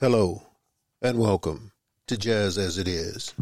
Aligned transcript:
Hello, 0.00 0.44
and 1.02 1.18
welcome 1.18 1.72
to 2.06 2.16
Jazz 2.16 2.56
as 2.56 2.78
It 2.78 2.86
Is. 2.86 3.34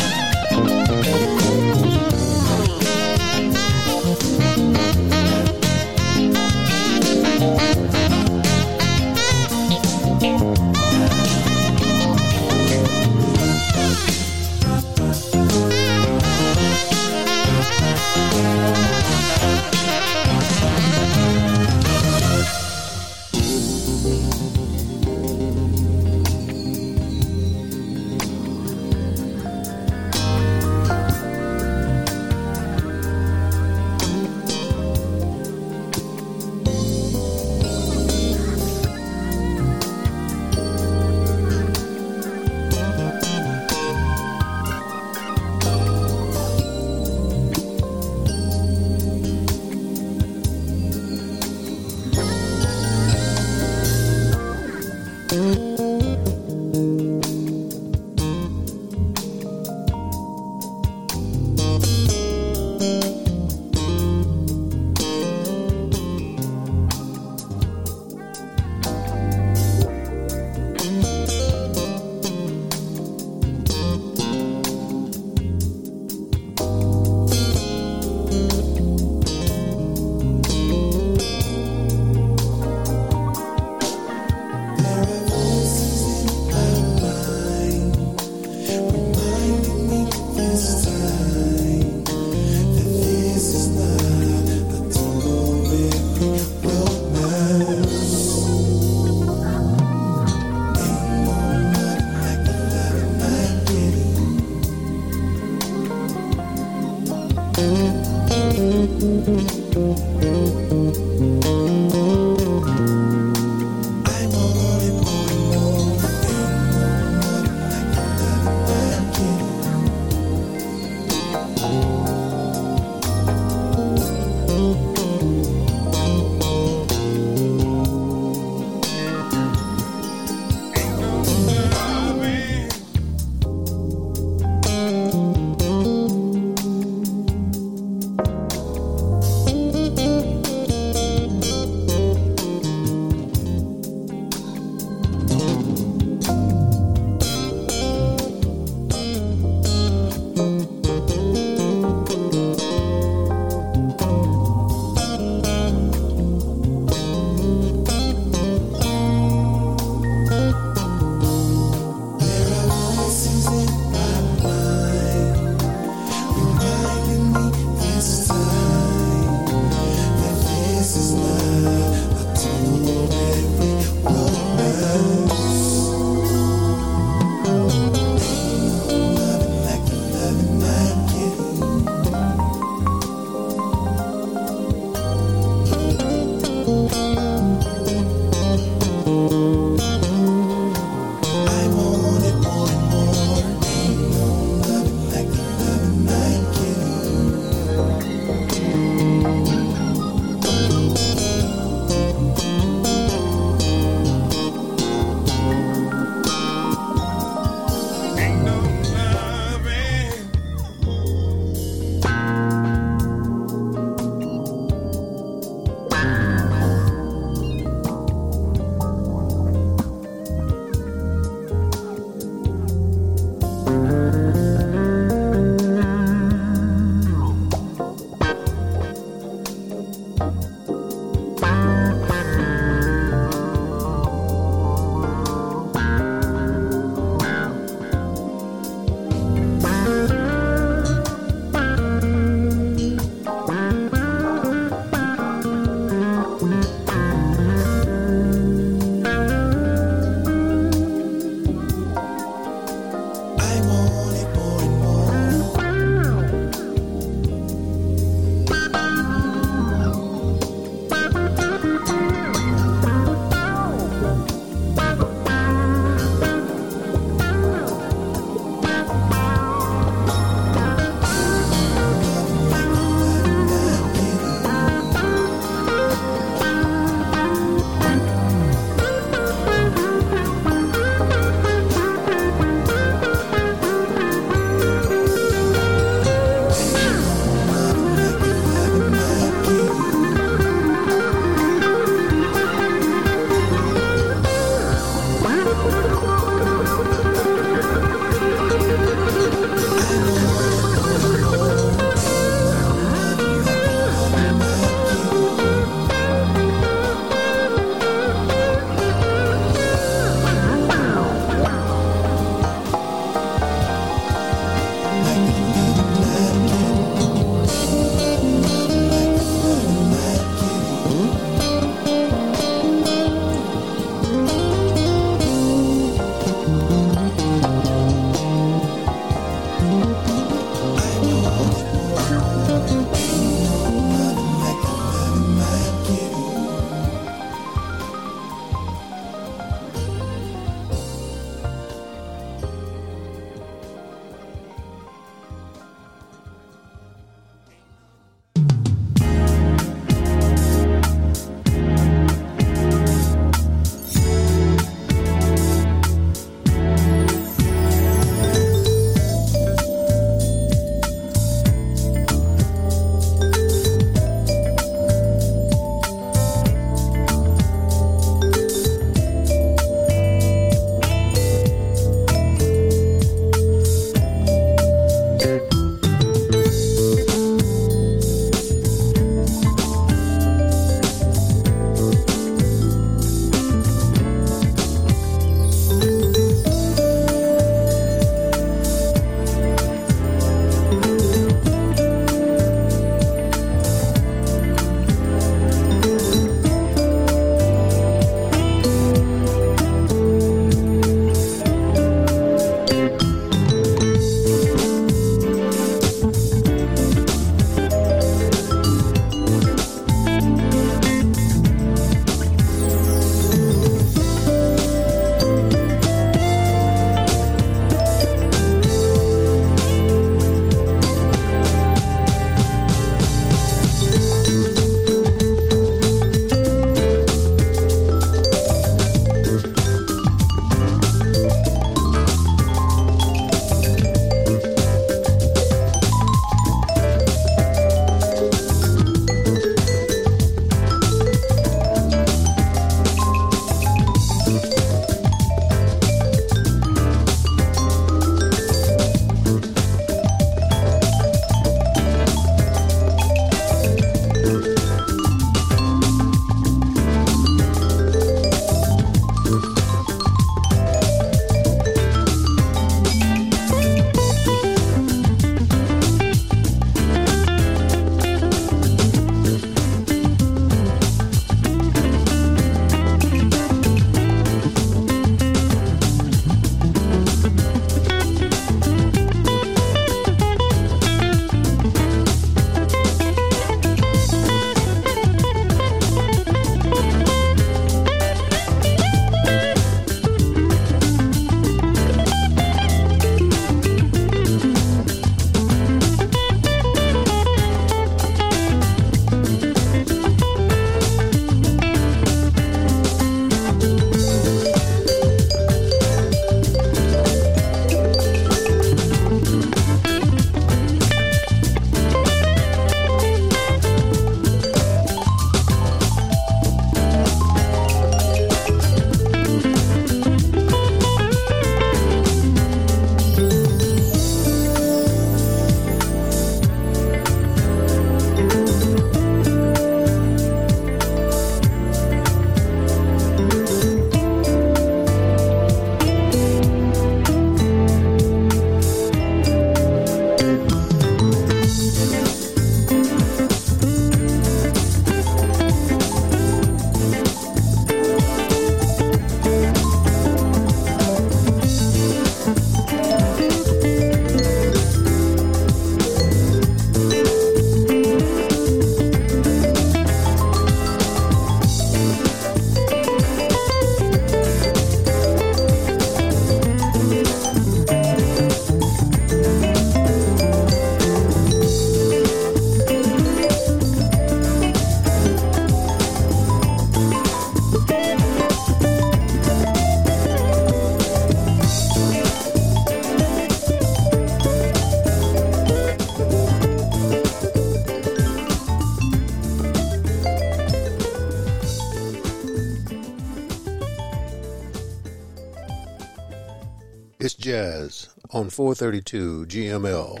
On 598.16 598.30
432 598.30 599.26
GML. 599.26 600.00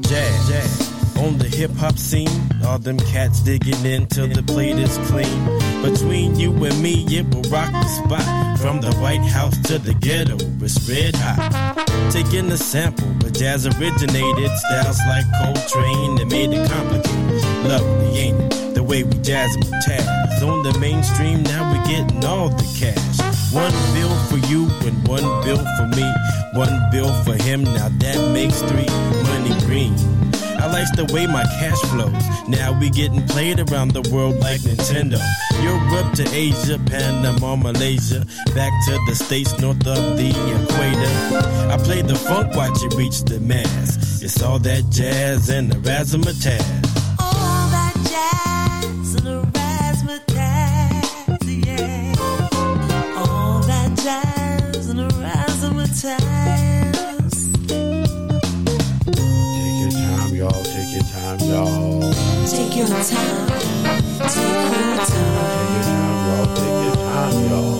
Jazz 0.00 1.18
On 1.18 1.36
the 1.36 1.44
hip 1.52 1.70
hop 1.72 1.98
scene. 1.98 2.28
All 2.64 2.78
them 2.78 2.98
cats 2.98 3.40
digging 3.40 3.84
into 3.84 4.26
the 4.26 4.42
plate 4.42 4.76
is 4.76 4.96
clean. 5.10 5.82
Between 5.82 6.36
you 6.36 6.50
and 6.64 6.82
me, 6.82 7.04
it 7.10 7.26
will 7.34 7.42
rock 7.50 7.70
the 7.72 7.88
spot. 7.88 8.58
From 8.58 8.80
the 8.80 8.92
White 9.02 9.20
House 9.20 9.58
to 9.64 9.78
the 9.78 9.92
ghetto, 9.92 10.36
it's 10.64 10.88
red 10.88 11.14
hot. 11.16 11.71
Taking 12.32 12.50
a 12.50 12.56
sample, 12.56 13.12
but 13.20 13.34
jazz 13.34 13.66
originated 13.66 14.50
styles 14.56 14.98
like 15.06 15.26
Coltrane 15.34 16.14
that 16.14 16.28
made 16.30 16.50
it 16.50 16.66
complicated. 16.66 17.44
Lovely, 17.68 18.18
ain't 18.18 18.54
it? 18.54 18.74
The 18.74 18.82
way 18.82 19.02
we 19.02 19.12
jazz 19.18 19.54
and 19.54 19.66
tabs. 19.82 20.42
On 20.42 20.62
the 20.62 20.72
mainstream, 20.78 21.42
now 21.42 21.70
we're 21.70 21.84
getting 21.84 22.24
all 22.24 22.48
the 22.48 22.64
cash. 22.80 23.20
One 23.52 23.70
bill 23.92 24.16
for 24.30 24.38
you 24.48 24.64
and 24.88 25.06
one 25.06 25.44
bill 25.44 25.62
for 25.76 25.86
me. 25.94 26.10
One 26.54 26.90
bill 26.90 27.12
for 27.22 27.34
him, 27.34 27.64
now 27.64 27.90
that 28.00 28.32
makes 28.32 28.62
three. 28.62 28.88
Money 29.28 29.52
green. 29.66 30.11
I 30.72 30.76
like 30.76 30.96
the 30.96 31.12
way 31.12 31.26
my 31.26 31.42
cash 31.60 31.78
flows. 31.90 32.48
Now 32.48 32.72
we 32.80 32.88
getting 32.88 33.26
played 33.26 33.60
around 33.60 33.90
the 33.90 34.00
world 34.10 34.38
like 34.40 34.60
Nintendo. 34.60 35.20
Europe 35.62 36.14
to 36.14 36.24
Asia, 36.34 36.80
Panama, 36.86 37.56
Malaysia, 37.56 38.24
back 38.54 38.72
to 38.86 38.98
the 39.06 39.14
states 39.14 39.58
north 39.60 39.86
of 39.86 40.16
the 40.16 40.30
equator. 40.30 41.70
I 41.70 41.76
play 41.76 42.00
the 42.00 42.14
funk, 42.14 42.56
watch 42.56 42.82
it 42.82 42.94
reach 42.94 43.20
the 43.24 43.38
mass. 43.40 44.22
It's 44.22 44.42
all 44.42 44.58
that 44.60 44.88
jazz 44.88 45.50
and 45.50 45.70
the 45.70 45.76
razzmatazz. 45.76 46.91
Your 62.82 62.88
time. 62.88 63.46
Take 64.26 64.42
your 64.74 65.06
time. 65.06 65.62
Take 66.56 66.82
your 66.82 66.96
time, 66.96 67.36
y'all. 67.48 67.78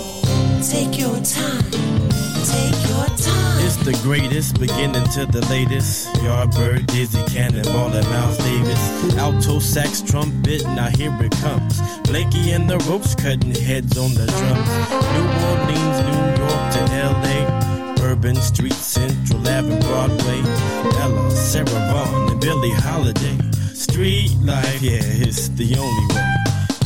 Take 0.63 0.97
your 0.97 1.17
time. 1.19 1.61
Take 2.47 2.79
your 2.87 3.05
time. 3.17 3.65
It's 3.65 3.75
the 3.83 3.99
greatest, 4.01 4.61
beginning 4.61 5.03
to 5.09 5.25
the 5.25 5.45
latest. 5.49 6.07
Yardbird, 6.23 6.87
Dizzy 6.87 7.21
Cannonball, 7.25 7.91
and 7.91 8.07
Miles 8.07 8.37
Davis. 8.37 9.17
Alto 9.17 9.59
sax, 9.59 10.01
trumpet, 10.01 10.63
now 10.67 10.87
here 10.87 11.13
it 11.19 11.33
comes. 11.41 11.81
Blakey 12.03 12.51
and 12.51 12.69
the 12.69 12.77
ropes 12.89 13.13
cutting 13.13 13.53
heads 13.55 13.97
on 13.97 14.13
the 14.13 14.25
drums. 14.25 14.69
New 15.11 15.27
Orleans, 15.49 15.99
New 16.07 16.23
York 16.45 16.63
to 16.75 16.81
LA. 17.11 17.95
Bourbon 17.97 18.37
Street, 18.37 18.71
Central 18.71 19.45
Avenue, 19.49 19.81
Broadway. 19.81 20.39
Ella, 21.01 21.29
Sarah 21.29 21.65
Vaughan, 21.65 22.31
and 22.31 22.39
Billie 22.39 22.71
Holiday. 22.71 23.52
Street 23.83 24.31
life, 24.41 24.81
yeah, 24.81 25.01
it's 25.03 25.49
the 25.49 25.75
only 25.75 26.15
way. 26.15 26.33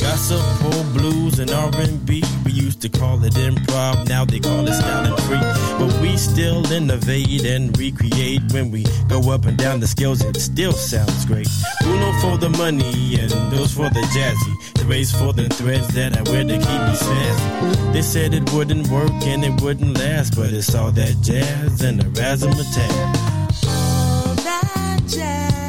Gossip, 0.00 0.42
pull 0.60 0.82
blues, 0.94 1.38
and 1.38 1.48
R&B. 1.48 2.24
We 2.44 2.50
used 2.50 2.82
to 2.82 2.88
call 2.88 3.22
it 3.22 3.34
improv, 3.34 4.08
now 4.08 4.24
they 4.24 4.40
call 4.40 4.66
it 4.66 4.74
style 4.74 5.06
and 5.06 5.16
free. 5.22 5.38
But 5.78 6.00
we 6.02 6.16
still 6.16 6.66
innovate 6.72 7.44
and 7.44 7.76
recreate. 7.78 8.42
When 8.52 8.72
we 8.72 8.84
go 9.08 9.30
up 9.30 9.46
and 9.46 9.56
down 9.56 9.78
the 9.78 9.86
scales, 9.86 10.24
it 10.24 10.36
still 10.38 10.72
sounds 10.72 11.24
great. 11.24 11.48
Uno 11.84 12.12
for 12.20 12.36
the 12.36 12.50
money 12.50 13.16
and 13.20 13.30
those 13.52 13.72
for 13.72 13.88
the 13.90 14.02
jazzy. 14.16 14.74
The 14.74 14.84
race 14.86 15.12
for 15.12 15.32
the 15.32 15.48
threads 15.48 15.88
that 15.94 16.18
I 16.18 16.22
wear 16.30 16.42
to 16.42 16.58
keep 16.58 16.80
me 16.88 16.94
sassy. 16.96 17.92
They 17.92 18.02
said 18.02 18.34
it 18.34 18.52
wouldn't 18.52 18.88
work 18.88 19.22
and 19.22 19.44
it 19.44 19.62
wouldn't 19.62 19.96
last, 19.98 20.34
but 20.34 20.52
it's 20.52 20.74
all 20.74 20.90
that 20.90 21.14
jazz 21.22 21.80
and 21.80 22.00
the 22.00 22.08
razzmatazz. 22.20 23.68
All 23.68 24.34
that 24.34 25.00
jazz 25.06 25.67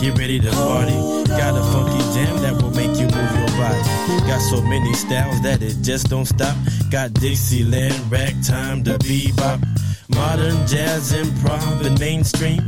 get 0.00 0.18
ready 0.18 0.40
to 0.40 0.50
party. 0.52 0.94
Got 1.28 1.58
a 1.58 1.62
funky 1.72 1.98
jam 2.14 2.36
that 2.38 2.60
will 2.62 2.70
make 2.70 2.89
Got 4.26 4.40
so 4.40 4.62
many 4.62 4.92
styles 4.94 5.40
that 5.42 5.62
it 5.62 5.76
just 5.82 6.08
don't 6.08 6.26
stop. 6.26 6.56
Got 6.90 7.14
Dixieland, 7.14 7.94
ragtime, 8.10 8.82
the 8.82 8.98
bebop, 8.98 9.60
modern 10.08 10.66
jazz, 10.66 11.12
improv, 11.12 11.84
and 11.84 11.98
mainstream. 11.98 12.60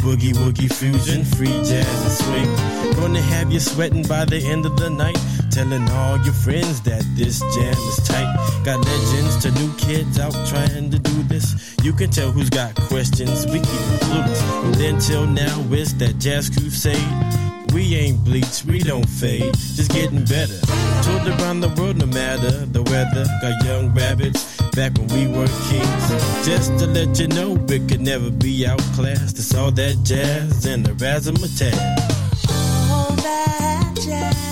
Boogie 0.00 0.32
woogie 0.32 0.72
fusion, 0.72 1.24
free 1.24 1.60
jazz 1.62 2.02
and 2.04 2.12
swing. 2.12 2.94
Gonna 2.96 3.20
have 3.20 3.52
you 3.52 3.60
sweating 3.60 4.02
by 4.04 4.24
the 4.24 4.38
end 4.38 4.64
of 4.64 4.76
the 4.78 4.88
night. 4.88 5.18
Telling 5.50 5.86
all 5.90 6.16
your 6.24 6.32
friends 6.32 6.80
that 6.82 7.04
this 7.16 7.40
jam 7.54 7.74
is 7.74 8.08
tight. 8.08 8.30
Got 8.64 8.78
legends 8.84 9.42
to 9.42 9.50
new 9.52 9.72
kids 9.76 10.18
out 10.18 10.32
trying 10.48 10.90
to 10.90 10.98
do 10.98 11.22
this. 11.24 11.76
You 11.82 11.92
can 11.92 12.10
tell 12.10 12.30
who's 12.30 12.48
got 12.48 12.74
questions. 12.76 13.44
We 13.46 13.58
keep 13.58 13.66
it 13.66 14.00
clueless. 14.08 14.62
From 14.62 14.72
then 14.72 14.98
till 15.00 15.26
now, 15.26 15.64
it's 15.70 15.92
that 15.94 16.18
jazz 16.18 16.48
crusade. 16.48 17.49
We 17.72 17.94
ain't 17.94 18.24
bleached, 18.24 18.64
we 18.64 18.80
don't 18.80 19.08
fade, 19.08 19.54
just 19.54 19.92
getting 19.92 20.24
better. 20.24 20.58
Toured 21.02 21.28
around 21.40 21.60
the 21.60 21.68
world 21.78 21.96
no 21.98 22.06
matter 22.06 22.50
the 22.66 22.82
weather. 22.82 23.24
Got 23.40 23.64
young 23.64 23.94
rabbits 23.94 24.60
back 24.72 24.98
when 24.98 25.06
we 25.08 25.26
were 25.26 25.46
kings. 25.68 26.46
Just 26.46 26.78
to 26.78 26.86
let 26.86 27.18
you 27.18 27.28
know, 27.28 27.52
we 27.52 27.78
could 27.86 28.00
never 28.00 28.30
be 28.30 28.66
outclassed. 28.66 29.38
It's 29.38 29.54
all 29.54 29.70
that 29.72 29.96
jazz 30.02 30.66
and 30.66 30.84
the 30.84 30.92
razzmatazz. 30.92 31.78
All 32.90 33.14
that 33.16 33.94
jazz 33.96 34.49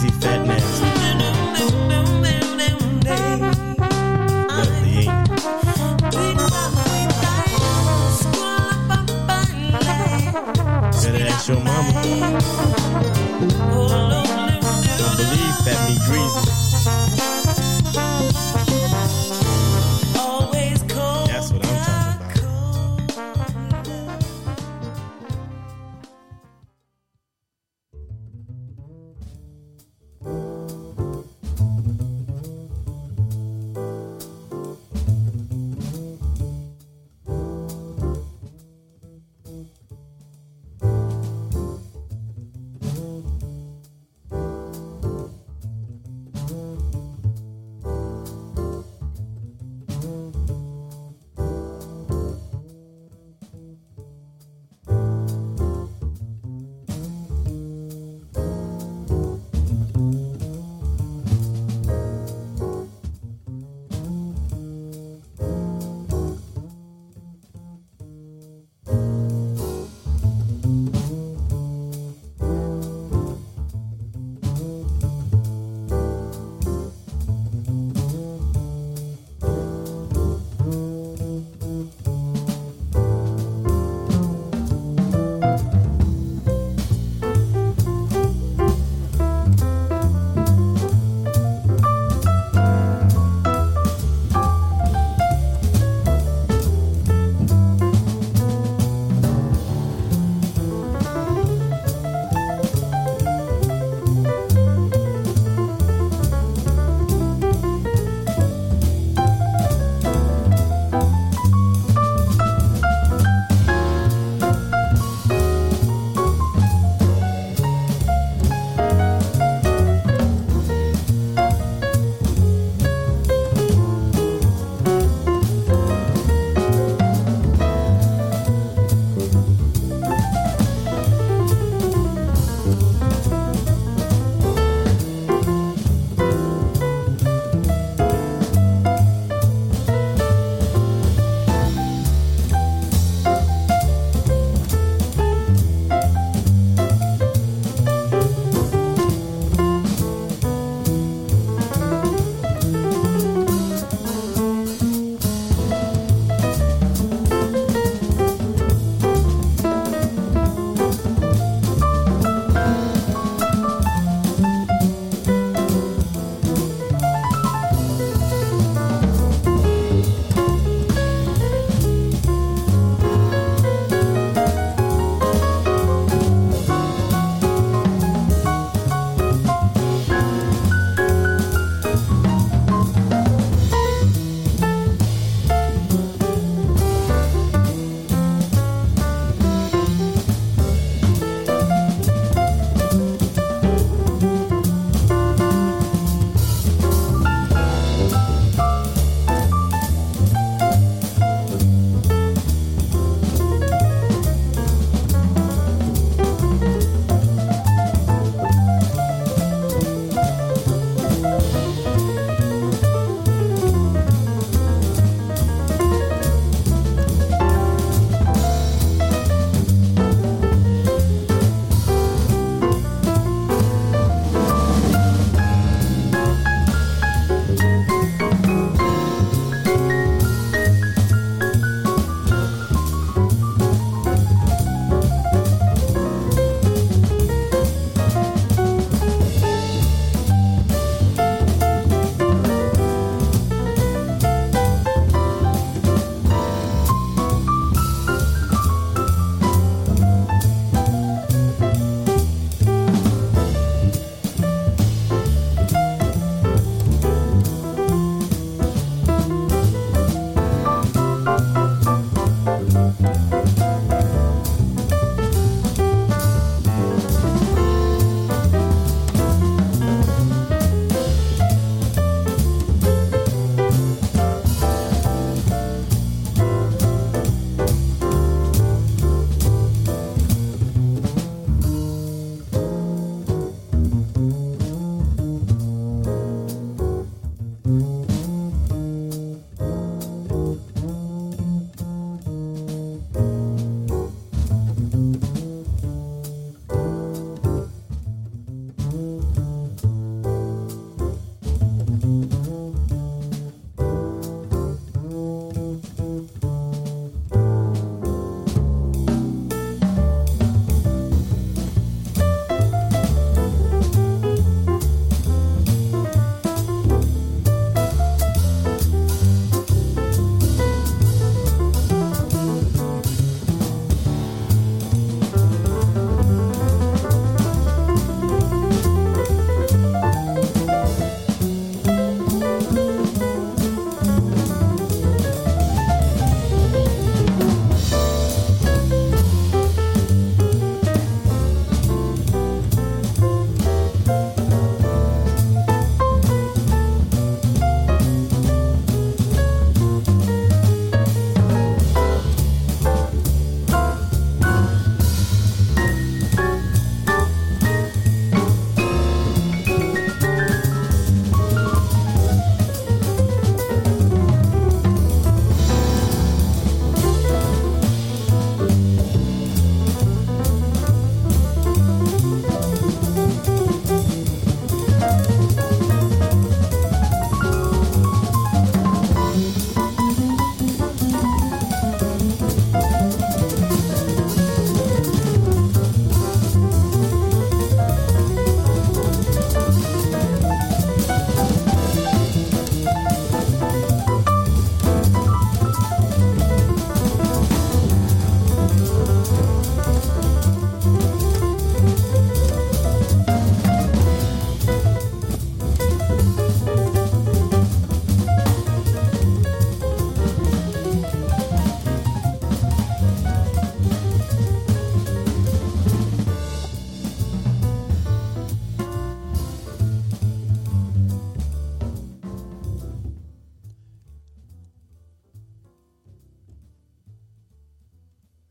crazy 0.00 0.20
fat 0.20 0.46
nasty. 0.46 0.90
Your 11.48 11.58
mama. 11.64 12.69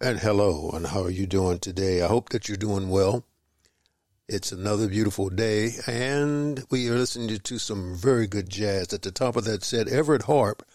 And 0.10 0.19
hello, 0.22 0.72
and 0.74 0.88
how 0.88 1.04
are 1.04 1.12
you 1.12 1.28
doing 1.28 1.60
today? 1.60 2.02
I 2.02 2.08
hope 2.08 2.30
that 2.30 2.48
you're 2.48 2.58
doing 2.58 2.89
well. 2.89 3.24
It's 4.28 4.52
another 4.52 4.88
beautiful 4.88 5.30
day, 5.30 5.74
and 5.86 6.65
we 6.72 6.89
are 6.89 6.98
listening 6.98 7.38
to 7.38 7.60
some 7.60 7.95
very 7.95 8.26
good 8.26 8.50
jazz. 8.50 8.91
At 8.91 9.04
the 9.04 9.12
top 9.12 9.36
of 9.36 9.45
that 9.45 9.63
set, 9.63 9.86
Everette 9.86 10.24
Harp, 10.24 10.67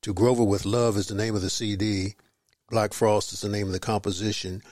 To 0.00 0.14
Grover 0.14 0.44
with 0.44 0.64
Love 0.64 0.96
is 0.96 1.08
the 1.08 1.14
name 1.14 1.34
of 1.34 1.42
the 1.42 1.50
CD. 1.50 2.14
Black 2.70 2.94
Frost 2.94 3.34
is 3.34 3.42
the 3.42 3.50
name 3.50 3.66
of 3.66 3.74
the 3.74 3.80
composition. 3.80 4.62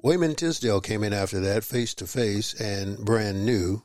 Wayman 0.00 0.36
Tisdale 0.36 0.80
came 0.80 1.02
in 1.02 1.12
after 1.12 1.40
that, 1.40 1.64
Face 1.64 1.92
to 1.94 2.06
Face, 2.06 2.54
and 2.54 3.04
Brand 3.04 3.44
New. 3.44 3.82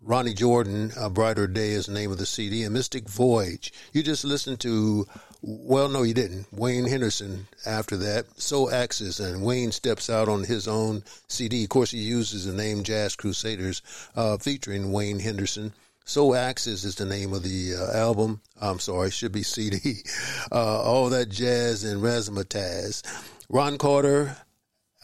Ronny 0.00 0.32
Jordan, 0.32 0.92
A 0.96 1.10
Brighter 1.10 1.46
Day 1.46 1.72
is 1.72 1.84
the 1.84 1.92
name 1.92 2.10
of 2.10 2.16
the 2.16 2.24
CD, 2.24 2.62
and 2.62 2.72
Mystic 2.72 3.10
Voyage. 3.10 3.74
You 3.92 4.02
just 4.02 4.24
listened 4.24 4.60
to, 4.60 5.06
well, 5.42 5.88
no, 5.88 6.02
you 6.02 6.14
didn't. 6.14 6.46
Wayne 6.52 6.86
Henderson 6.86 7.46
after 7.64 7.96
that. 7.98 8.40
Soul 8.40 8.68
Axess, 8.68 9.20
and 9.20 9.42
Wayne 9.42 9.72
steps 9.72 10.10
out 10.10 10.28
on 10.28 10.44
his 10.44 10.68
own 10.68 11.02
CD. 11.28 11.64
Of 11.64 11.70
course, 11.70 11.90
he 11.90 11.98
uses 11.98 12.44
the 12.44 12.52
name 12.52 12.82
Jazz 12.82 13.16
Crusaders, 13.16 13.82
uh, 14.14 14.36
featuring 14.36 14.92
Wayne 14.92 15.20
Henderson. 15.20 15.72
Soul 16.04 16.32
Axess 16.32 16.84
is 16.84 16.96
the 16.96 17.04
name 17.04 17.32
of 17.32 17.42
the 17.42 17.74
uh, 17.74 17.96
album. 17.96 18.40
I'm 18.60 18.80
sorry, 18.80 19.10
should 19.10 19.32
be 19.32 19.42
CD. 19.42 20.02
Uh, 20.52 20.82
all 20.82 21.10
that 21.10 21.28
jazz 21.28 21.84
and 21.84 22.02
razzmatazz. 22.02 23.02
Ron 23.48 23.78
Carter, 23.78 24.36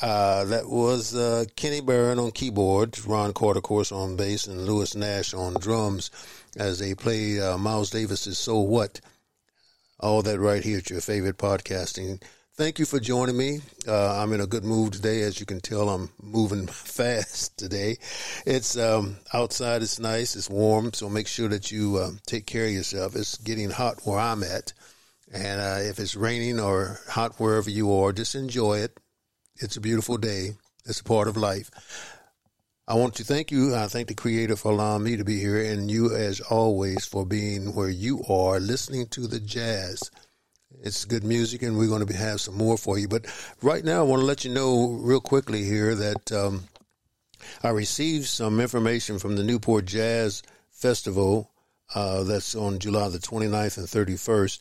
uh, 0.02 0.44
that 0.46 0.68
was 0.68 1.14
uh, 1.14 1.44
Kenny 1.54 1.80
Barron 1.80 2.18
on 2.18 2.32
keyboards, 2.32 3.06
Ron 3.06 3.32
Carter, 3.32 3.58
of 3.58 3.64
course, 3.64 3.92
on 3.92 4.16
bass, 4.16 4.48
and 4.48 4.66
Lewis 4.66 4.96
Nash 4.96 5.34
on 5.34 5.54
drums 5.54 6.10
as 6.56 6.80
they 6.80 6.94
play 6.94 7.40
uh, 7.40 7.56
Miles 7.58 7.90
Davis's 7.90 8.38
So 8.38 8.58
What. 8.58 9.00
All 9.98 10.22
that 10.22 10.38
right 10.38 10.62
here 10.62 10.78
at 10.78 10.90
your 10.90 11.00
favorite 11.00 11.38
podcasting. 11.38 12.22
Thank 12.54 12.78
you 12.78 12.86
for 12.86 12.98
joining 12.98 13.36
me. 13.36 13.60
Uh, 13.86 14.20
I'm 14.20 14.32
in 14.32 14.40
a 14.40 14.46
good 14.46 14.64
mood 14.64 14.94
today. 14.94 15.22
As 15.22 15.40
you 15.40 15.46
can 15.46 15.60
tell, 15.60 15.88
I'm 15.88 16.10
moving 16.22 16.66
fast 16.66 17.56
today. 17.58 17.96
It's 18.46 18.76
um, 18.76 19.16
outside, 19.32 19.82
it's 19.82 19.98
nice, 19.98 20.36
it's 20.36 20.48
warm, 20.48 20.92
so 20.92 21.08
make 21.08 21.28
sure 21.28 21.48
that 21.48 21.70
you 21.70 21.96
uh, 21.96 22.10
take 22.26 22.46
care 22.46 22.66
of 22.66 22.72
yourself. 22.72 23.14
It's 23.16 23.36
getting 23.38 23.70
hot 23.70 24.00
where 24.04 24.18
I'm 24.18 24.42
at. 24.42 24.72
And 25.32 25.60
uh, 25.60 25.78
if 25.80 25.98
it's 25.98 26.16
raining 26.16 26.60
or 26.60 27.00
hot 27.08 27.38
wherever 27.38 27.68
you 27.68 27.92
are, 27.92 28.12
just 28.12 28.34
enjoy 28.34 28.78
it 28.78 28.98
it's 29.58 29.76
a 29.76 29.80
beautiful 29.80 30.18
day. 30.18 30.50
It's 30.84 31.00
a 31.00 31.04
part 31.04 31.28
of 31.28 31.36
life. 31.36 31.70
I 32.88 32.94
want 32.94 33.14
to 33.16 33.24
thank 33.24 33.50
you. 33.50 33.74
I 33.74 33.88
thank 33.88 34.06
the 34.06 34.14
Creator 34.14 34.54
for 34.54 34.70
allowing 34.70 35.02
me 35.02 35.16
to 35.16 35.24
be 35.24 35.40
here, 35.40 35.60
and 35.60 35.90
you, 35.90 36.14
as 36.14 36.40
always, 36.40 37.04
for 37.04 37.26
being 37.26 37.74
where 37.74 37.88
you 37.88 38.22
are, 38.28 38.60
listening 38.60 39.08
to 39.08 39.26
the 39.26 39.40
jazz. 39.40 40.08
It's 40.84 41.04
good 41.04 41.24
music, 41.24 41.62
and 41.62 41.76
we're 41.76 41.88
going 41.88 42.06
to 42.06 42.16
have 42.16 42.40
some 42.40 42.56
more 42.56 42.78
for 42.78 42.96
you. 42.96 43.08
But 43.08 43.26
right 43.60 43.84
now, 43.84 43.98
I 43.98 44.02
want 44.02 44.20
to 44.20 44.26
let 44.26 44.44
you 44.44 44.52
know 44.52 44.92
real 45.00 45.20
quickly 45.20 45.64
here 45.64 45.96
that 45.96 46.30
um, 46.30 46.68
I 47.60 47.70
received 47.70 48.26
some 48.26 48.60
information 48.60 49.18
from 49.18 49.34
the 49.34 49.42
Newport 49.42 49.86
Jazz 49.86 50.44
Festival 50.70 51.50
uh, 51.92 52.22
that's 52.22 52.54
on 52.54 52.78
July 52.78 53.08
the 53.08 53.18
29th 53.18 53.78
and 53.78 53.88
31st. 53.88 54.60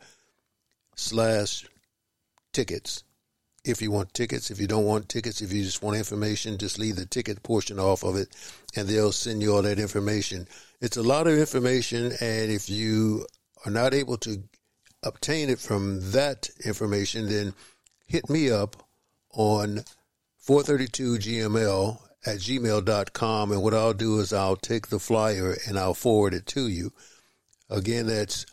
slash 0.96 1.66
tickets 2.54 3.04
if 3.64 3.82
you 3.82 3.90
want 3.90 4.14
tickets. 4.14 4.50
If 4.50 4.58
you 4.58 4.66
don't 4.66 4.86
want 4.86 5.10
tickets, 5.10 5.42
if 5.42 5.52
you 5.52 5.62
just 5.62 5.82
want 5.82 5.98
information, 5.98 6.56
just 6.56 6.78
leave 6.78 6.96
the 6.96 7.04
ticket 7.04 7.42
portion 7.42 7.78
off 7.78 8.02
of 8.02 8.16
it 8.16 8.34
and 8.74 8.88
they'll 8.88 9.12
send 9.12 9.42
you 9.42 9.54
all 9.54 9.60
that 9.60 9.78
information. 9.78 10.48
It's 10.80 10.96
a 10.96 11.02
lot 11.02 11.26
of 11.26 11.38
information, 11.38 12.12
and 12.22 12.50
if 12.50 12.70
you 12.70 13.26
are 13.66 13.70
not 13.70 13.92
able 13.92 14.16
to 14.18 14.42
obtain 15.02 15.50
it 15.50 15.58
from 15.58 16.12
that 16.12 16.48
information, 16.64 17.28
then 17.28 17.52
hit 18.06 18.30
me 18.30 18.50
up 18.50 18.76
on 19.34 19.84
432gml 20.46 22.00
at 22.26 22.36
gmail.com. 22.36 23.52
And 23.52 23.62
what 23.62 23.74
I'll 23.74 23.94
do 23.94 24.20
is 24.20 24.32
I'll 24.32 24.56
take 24.56 24.88
the 24.88 24.98
flyer 24.98 25.56
and 25.66 25.78
I'll 25.78 25.94
forward 25.94 26.34
it 26.34 26.46
to 26.48 26.68
you. 26.68 26.92
Again, 27.70 28.06
that's 28.06 28.46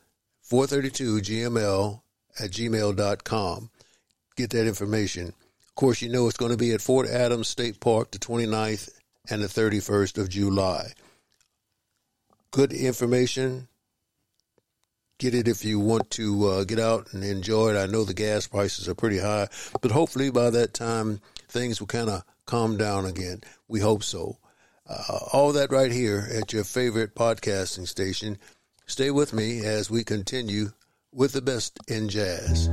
432gml 0.49 2.01
at 2.39 2.51
gmail.com 2.51 3.69
get 4.41 4.49
that 4.51 4.67
information. 4.67 5.27
Of 5.27 5.75
course, 5.75 6.01
you 6.01 6.09
know 6.09 6.27
it's 6.27 6.37
going 6.37 6.51
to 6.51 6.57
be 6.57 6.73
at 6.73 6.81
Fort 6.81 7.07
Adams 7.07 7.47
State 7.47 7.79
Park 7.79 8.11
the 8.11 8.19
29th 8.19 8.89
and 9.29 9.41
the 9.41 9.47
31st 9.47 10.17
of 10.17 10.29
July. 10.29 10.93
Good 12.51 12.73
information. 12.73 13.67
Get 15.19 15.35
it 15.35 15.47
if 15.47 15.63
you 15.63 15.79
want 15.79 16.09
to 16.11 16.47
uh, 16.47 16.63
get 16.63 16.79
out 16.79 17.13
and 17.13 17.23
enjoy 17.23 17.75
it. 17.75 17.77
I 17.77 17.85
know 17.85 18.03
the 18.03 18.13
gas 18.13 18.47
prices 18.47 18.89
are 18.89 18.95
pretty 18.95 19.19
high, 19.19 19.47
but 19.79 19.91
hopefully 19.91 20.31
by 20.31 20.49
that 20.49 20.73
time 20.73 21.21
things 21.51 21.79
will 21.79 21.87
kind 21.87 22.09
of 22.09 22.23
calm 22.45 22.77
down 22.77 23.05
again. 23.05 23.41
We 23.67 23.79
hope 23.79 24.03
so. 24.03 24.39
Uh, 24.87 25.19
all 25.31 25.53
that 25.53 25.71
right 25.71 25.91
here 25.91 26.27
at 26.33 26.53
your 26.53 26.63
favorite 26.63 27.15
podcasting 27.15 27.87
station. 27.87 28.37
Stay 28.87 29.11
with 29.11 29.33
me 29.33 29.65
as 29.65 29.89
we 29.89 30.03
continue 30.03 30.71
with 31.13 31.33
the 31.33 31.41
best 31.41 31.77
in 31.87 32.09
jazz. 32.09 32.69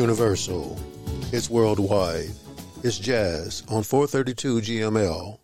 Universal. 0.00 0.78
It's 1.30 1.50
worldwide. 1.50 2.30
It's 2.82 2.98
jazz 2.98 3.62
on 3.68 3.82
432 3.82 4.60
GML. 4.62 5.39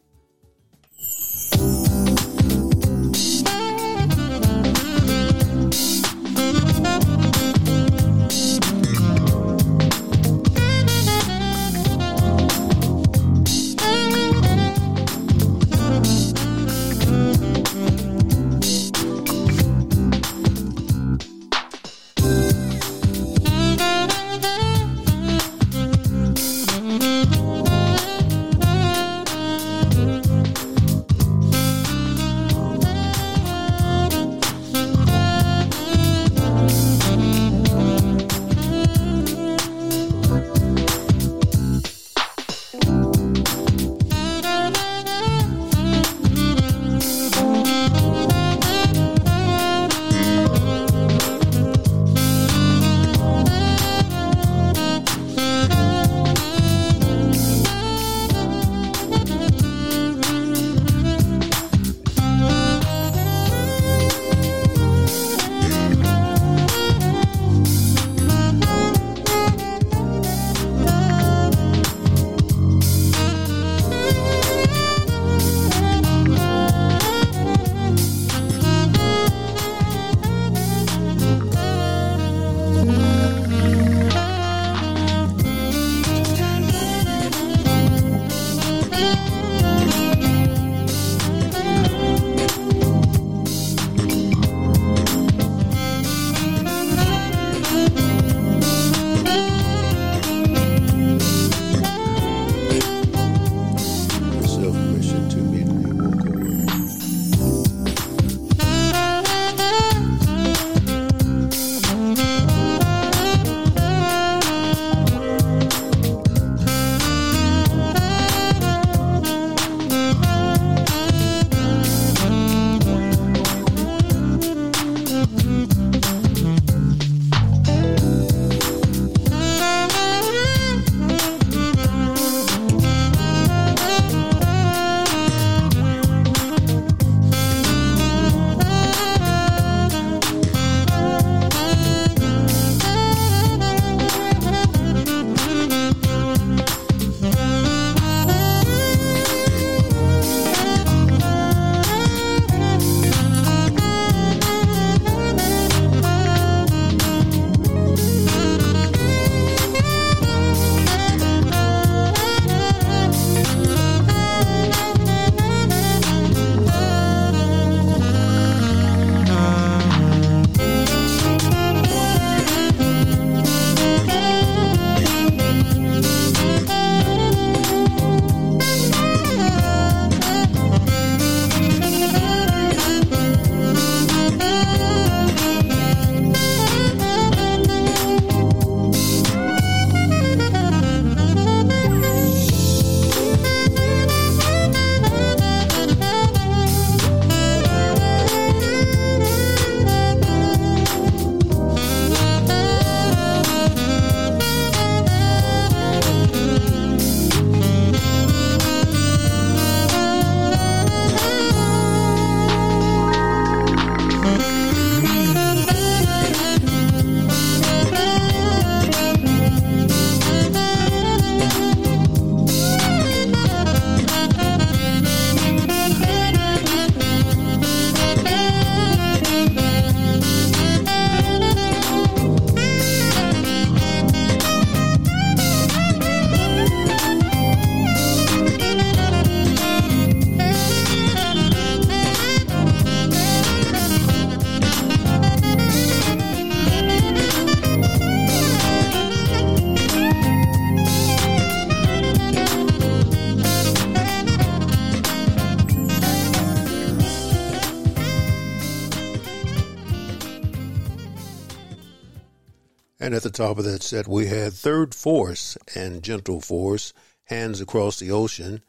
At 263.16 263.22
the 263.22 263.30
top 263.30 263.56
of 263.56 263.64
that 263.64 263.82
set, 263.82 264.06
we 264.06 264.26
had 264.26 264.52
Third 264.52 264.94
Force 264.94 265.56
and 265.74 266.02
Gentle 266.02 266.38
Force, 266.38 266.92
Hands 267.24 267.58
Across 267.62 267.98
the 267.98 268.10
Ocean. 268.10 268.62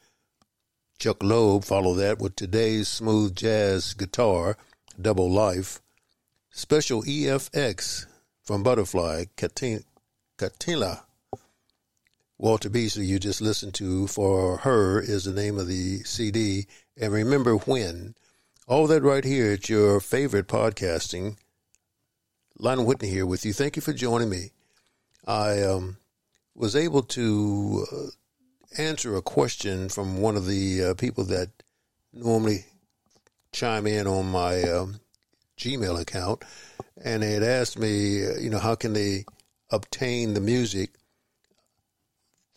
Chuck 0.99 1.21
Loeb 1.21 1.65
followed 1.65 1.95
that 1.95 2.19
with 2.19 2.37
today's 2.37 2.87
smooth 2.87 3.35
jazz 3.35 3.93
guitar, 3.93 4.57
Double 4.99 5.29
Life. 5.29 5.81
Special 6.49 7.03
EFX 7.03 8.05
from 8.41 8.63
Butterfly, 8.63 9.25
Katin- 9.35 9.83
Katila. 10.37 11.01
Walter 12.37 12.69
Beasley, 12.69 13.05
you 13.05 13.19
just 13.19 13.41
listened 13.41 13.73
to 13.73 14.07
For 14.07 14.59
Her 14.59 15.01
is 15.01 15.25
the 15.25 15.33
name 15.33 15.59
of 15.59 15.67
the 15.67 16.03
CD. 16.03 16.67
And 16.95 17.11
remember 17.11 17.57
when. 17.57 18.15
All 18.65 18.87
that 18.87 19.03
right 19.03 19.25
here 19.25 19.51
at 19.51 19.67
your 19.67 19.99
favorite 19.99 20.47
podcasting. 20.47 21.35
Lionel 22.59 22.85
Whitney 22.85 23.09
here 23.09 23.25
with 23.25 23.45
you. 23.45 23.53
Thank 23.53 23.75
you 23.75 23.83
for 23.83 23.93
joining 23.93 24.29
me. 24.29 24.51
I 25.27 25.61
um, 25.61 25.97
was 26.55 26.75
able 26.75 27.03
to 27.03 27.85
uh, 27.91 28.81
answer 28.81 29.15
a 29.15 29.21
question 29.21 29.89
from 29.89 30.21
one 30.21 30.35
of 30.35 30.47
the 30.47 30.83
uh, 30.83 30.93
people 30.95 31.23
that 31.25 31.49
normally 32.13 32.65
chime 33.51 33.85
in 33.85 34.07
on 34.07 34.31
my 34.31 34.63
um, 34.63 34.99
Gmail 35.59 36.01
account, 36.01 36.43
and 37.03 37.21
they 37.21 37.33
had 37.33 37.43
asked 37.43 37.77
me, 37.77 38.25
uh, 38.25 38.37
you 38.39 38.49
know, 38.49 38.59
how 38.59 38.73
can 38.73 38.93
they 38.93 39.25
obtain 39.69 40.33
the 40.33 40.41
music 40.41 40.91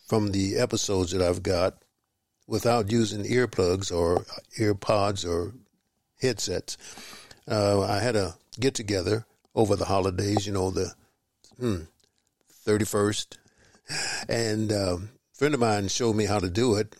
from 0.08 0.32
the 0.32 0.56
episodes 0.56 1.12
that 1.12 1.20
I've 1.20 1.42
got 1.42 1.74
without 2.46 2.90
using 2.90 3.24
earplugs 3.24 3.94
or 3.94 4.24
earpods 4.58 5.28
or 5.28 5.54
headsets. 6.20 6.78
Uh, 7.46 7.82
I 7.82 8.00
had 8.00 8.16
a 8.16 8.34
get 8.58 8.74
together 8.74 9.26
over 9.54 9.76
the 9.76 9.84
holidays, 9.84 10.46
you 10.46 10.52
know, 10.52 10.70
the 10.70 10.92
hmm, 11.58 11.82
31st. 12.66 13.36
And 14.28 14.72
um, 14.72 15.10
a 15.34 15.38
friend 15.38 15.54
of 15.54 15.60
mine 15.60 15.88
showed 15.88 16.14
me 16.14 16.26
how 16.26 16.38
to 16.38 16.50
do 16.50 16.76
it. 16.76 16.94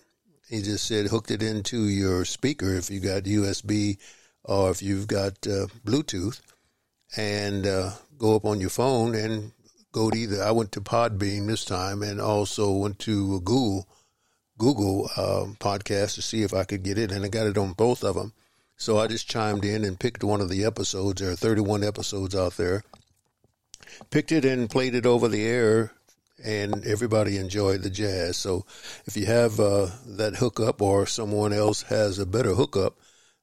He 0.49 0.63
just 0.63 0.87
said, 0.87 1.07
hooked 1.07 1.31
it 1.31 1.43
into 1.43 1.85
your 1.85 2.25
speaker 2.25 2.75
if 2.75 2.91
you 2.91 2.99
got 2.99 3.23
USB 3.23 3.99
or 4.45 4.71
if 4.71 4.83
you've 4.83 5.07
got 5.07 5.47
uh, 5.47 5.67
Bluetooth, 5.85 6.41
and 7.17 7.67
uh, 7.67 7.91
go 8.19 8.37
up 8.37 8.45
on 8.45 8.61
your 8.61 8.71
phone 8.71 9.15
and 9.15 9.53
go 9.93 10.11
to 10.11 10.17
either. 10.17 10.43
I 10.43 10.51
went 10.51 10.73
to 10.73 10.81
Podbean 10.81 11.47
this 11.47 11.65
time 11.65 12.03
and 12.03 12.21
also 12.21 12.73
went 12.73 12.99
to 13.01 13.41
Google 13.41 13.87
Google 14.59 15.09
um, 15.17 15.57
podcast 15.59 16.17
to 16.17 16.23
see 16.23 16.43
if 16.43 16.53
I 16.53 16.65
could 16.65 16.83
get 16.83 16.99
it, 16.99 17.11
and 17.11 17.25
I 17.25 17.29
got 17.29 17.47
it 17.47 17.57
on 17.57 17.73
both 17.73 18.05
of 18.05 18.15
them. 18.15 18.35
So 18.81 18.99
I 18.99 19.09
just 19.09 19.29
chimed 19.29 19.67
in 19.67 19.85
and 19.85 20.01
picked 20.01 20.25
one 20.25 20.41
of 20.41 20.49
the 20.49 20.65
episodes. 20.65 21.21
There 21.21 21.31
are 21.31 21.37
31 21.37 21.85
episodes 21.85 22.35
out 22.35 22.57
there. 22.57 22.83
Picked 24.09 24.33
it 24.33 24.47
and 24.47 24.71
played 24.71 24.95
it 24.95 25.05
over 25.05 25.29
the 25.29 25.45
air, 25.45 25.93
and 26.43 26.87
everybody 26.87 27.37
enjoyed 27.37 27.83
the 27.83 27.91
jazz. 27.91 28.39
So 28.39 28.65
if 29.05 29.19
you 29.19 29.27
have 29.27 29.61
uh, 29.61 29.89
that 30.07 30.37
hookup 30.37 30.81
or 30.81 31.05
someone 31.05 31.53
else 31.53 31.83
has 31.83 32.19
a 32.19 32.25
better 32.25 32.55
hookup, 32.55 32.97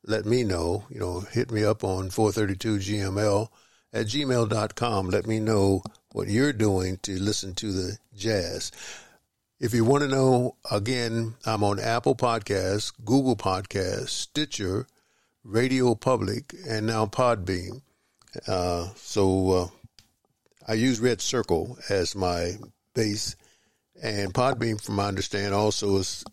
let 0.04 0.26
me 0.26 0.44
know. 0.44 0.86
You 0.90 1.00
know, 1.00 1.20
hit 1.20 1.52
me 1.52 1.64
up 1.64 1.84
on 1.84 2.10
432GML 2.10 3.50
at 3.94 4.08
gmail.com. 4.08 5.10
Let 5.10 5.28
me 5.28 5.40
know 5.40 5.84
what 6.14 6.30
you're 6.30 6.52
doing 6.52 6.98
to 7.04 7.20
listen 7.20 7.54
to 7.56 7.72
the 7.72 8.00
jazz. 8.16 8.72
If 9.60 9.76
you 9.76 9.86
want 9.86 10.02
to 10.02 10.10
know, 10.10 10.56
again, 10.72 11.36
I'm 11.46 11.64
on 11.64 11.80
Apple 11.80 12.16
Podcasts, 12.16 12.92
Google 13.06 13.36
Podcasts, 13.36 14.10
Stitcher, 14.10 14.88
Radio 15.48 15.96
Public, 15.96 16.54
and 16.68 16.86
now 16.86 17.06
Podbean. 17.06 17.82
Uh, 18.46 18.90
so 18.96 19.52
uh, 19.52 19.68
I 20.68 20.74
use 20.74 21.00
Red 21.00 21.22
Circle 21.22 21.78
as 21.90 22.18
my 22.18 22.52
base, 22.94 23.38
and 24.04 24.34
Podbean, 24.34 24.84
from 24.84 24.96
my 24.96 25.08
understanding, 25.08 25.54
also 25.54 25.96
is 26.00 26.26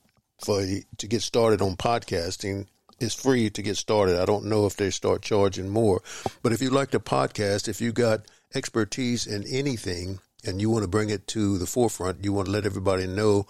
for 0.44 0.66
to 0.98 1.06
get 1.06 1.22
started 1.22 1.62
on 1.62 1.76
podcasting. 1.76 2.66
It's 2.98 3.14
free 3.14 3.50
to 3.50 3.62
get 3.62 3.76
started. 3.76 4.20
I 4.20 4.24
don't 4.24 4.46
know 4.46 4.66
if 4.66 4.74
they 4.74 4.90
start 4.90 5.22
charging 5.22 5.68
more, 5.68 6.02
but 6.42 6.52
if 6.52 6.60
you 6.60 6.70
like 6.70 6.90
to 6.90 6.98
podcast, 6.98 7.68
if 7.68 7.80
you 7.80 7.92
got 7.92 8.26
expertise 8.52 9.28
in 9.28 9.44
anything 9.44 10.18
and 10.44 10.60
you 10.60 10.70
want 10.70 10.82
to 10.82 10.88
bring 10.88 11.10
it 11.10 11.28
to 11.28 11.56
the 11.58 11.66
forefront, 11.66 12.24
you 12.24 12.32
want 12.32 12.46
to 12.46 12.52
let 12.52 12.66
everybody 12.66 13.06
know 13.06 13.46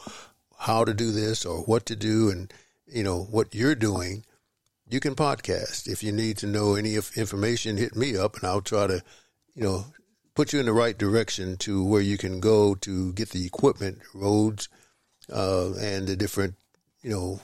how 0.59 0.85
to 0.85 0.93
do 0.93 1.11
this 1.11 1.47
or 1.47 1.63
what 1.63 1.87
to 1.87 1.97
do, 1.97 2.29
and 2.29 2.53
you 2.87 3.03
know 3.03 3.23
what 3.23 3.55
you're 3.55 3.75
doing 3.75 4.25
you 4.95 5.01
can 5.01 5.17
podcast. 5.17 5.89
If 5.89 6.05
you 6.05 6.13
need 6.13 6.39
to 6.39 6.47
know 6.47 6.77
any 6.77 6.95
information, 6.95 7.77
hit 7.77 7.97
me 7.97 8.17
up 8.17 8.37
and 8.37 8.45
I'll 8.45 8.61
try 8.61 8.87
to, 8.87 9.03
you 9.57 9.65
know, 9.65 9.87
put 10.37 10.53
you 10.53 10.61
in 10.61 10.67
the 10.67 10.73
right 10.73 10.97
direction 10.97 11.57
to 11.59 11.85
where 11.85 12.01
you 12.01 12.17
can 12.17 12.39
go 12.39 12.77
to 12.77 13.13
get 13.13 13.31
the 13.31 13.45
equipment, 13.45 13.99
roads, 14.15 14.69
uh, 15.33 15.73
and 15.81 16.07
the 16.07 16.15
different, 16.15 16.55
you 17.03 17.11
know, 17.11 17.41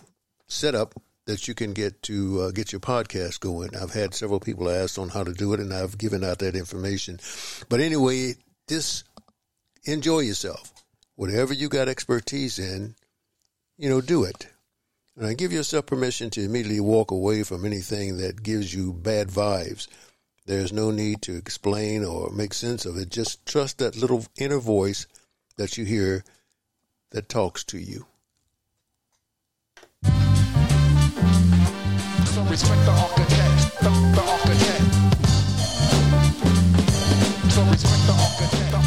setup 0.46 0.94
that 1.26 1.48
you 1.48 1.55
can 1.55 1.72
get 1.72 2.01
to 2.03 2.40
uh, 2.40 2.51
get 2.53 2.70
your 2.70 2.80
podcast 2.80 3.40
going. 3.40 3.74
I've 3.74 3.92
had 3.92 4.14
several 4.14 4.38
people 4.38 4.70
ask 4.70 4.96
on 4.96 5.09
how 5.09 5.24
to 5.24 5.32
do 5.32 5.53
it, 5.53 5.59
and 5.59 5.74
I've 5.74 5.98
given 5.98 6.22
out 6.22 6.38
that 6.38 6.55
information. 6.55 7.18
But 7.68 7.80
anyway, 7.80 8.34
just 8.68 9.05
enjoy 9.84 10.20
yourself. 10.20 10.72
Whatever 11.16 11.53
you 11.53 11.68
got 11.68 11.88
expertise 11.88 12.61
in, 12.61 12.94
you 13.76 13.90
know, 13.90 14.01
do 14.01 14.22
it. 14.22 14.46
And 15.16 15.36
give 15.36 15.52
yourself 15.52 15.86
permission 15.86 16.30
to 16.30 16.42
immediately 16.42 16.80
walk 16.80 17.11
away 17.11 17.42
from 17.42 17.64
anything 17.64 18.18
that 18.18 18.42
gives 18.42 18.72
you 18.72 18.92
bad 18.92 19.28
vibes. 19.28 19.88
There's 20.46 20.72
no 20.72 20.90
need 20.90 21.22
to 21.22 21.36
explain 21.36 22.04
or 22.04 22.30
make 22.30 22.54
sense 22.54 22.86
of 22.86 22.96
it. 22.96 23.11
Just 23.11 23.44
trust 23.46 23.78
that 23.78 23.96
little 23.96 24.24
inner 24.38 24.58
voice 24.58 25.06
that 25.56 25.76
you 25.76 25.84
hear 25.84 26.24
that 27.11 27.28
talks 27.28 27.64
to 27.64 27.78
you. 27.78 28.06
So 30.04 30.11
respect 32.48 32.84
the 32.84 32.92
architect, 32.92 33.80
the, 33.80 33.90
the 34.14 34.22
architect. 34.22 34.84
Respect 37.70 38.06
the 38.06 38.12
architect, 38.12 38.70
the, 38.72 38.78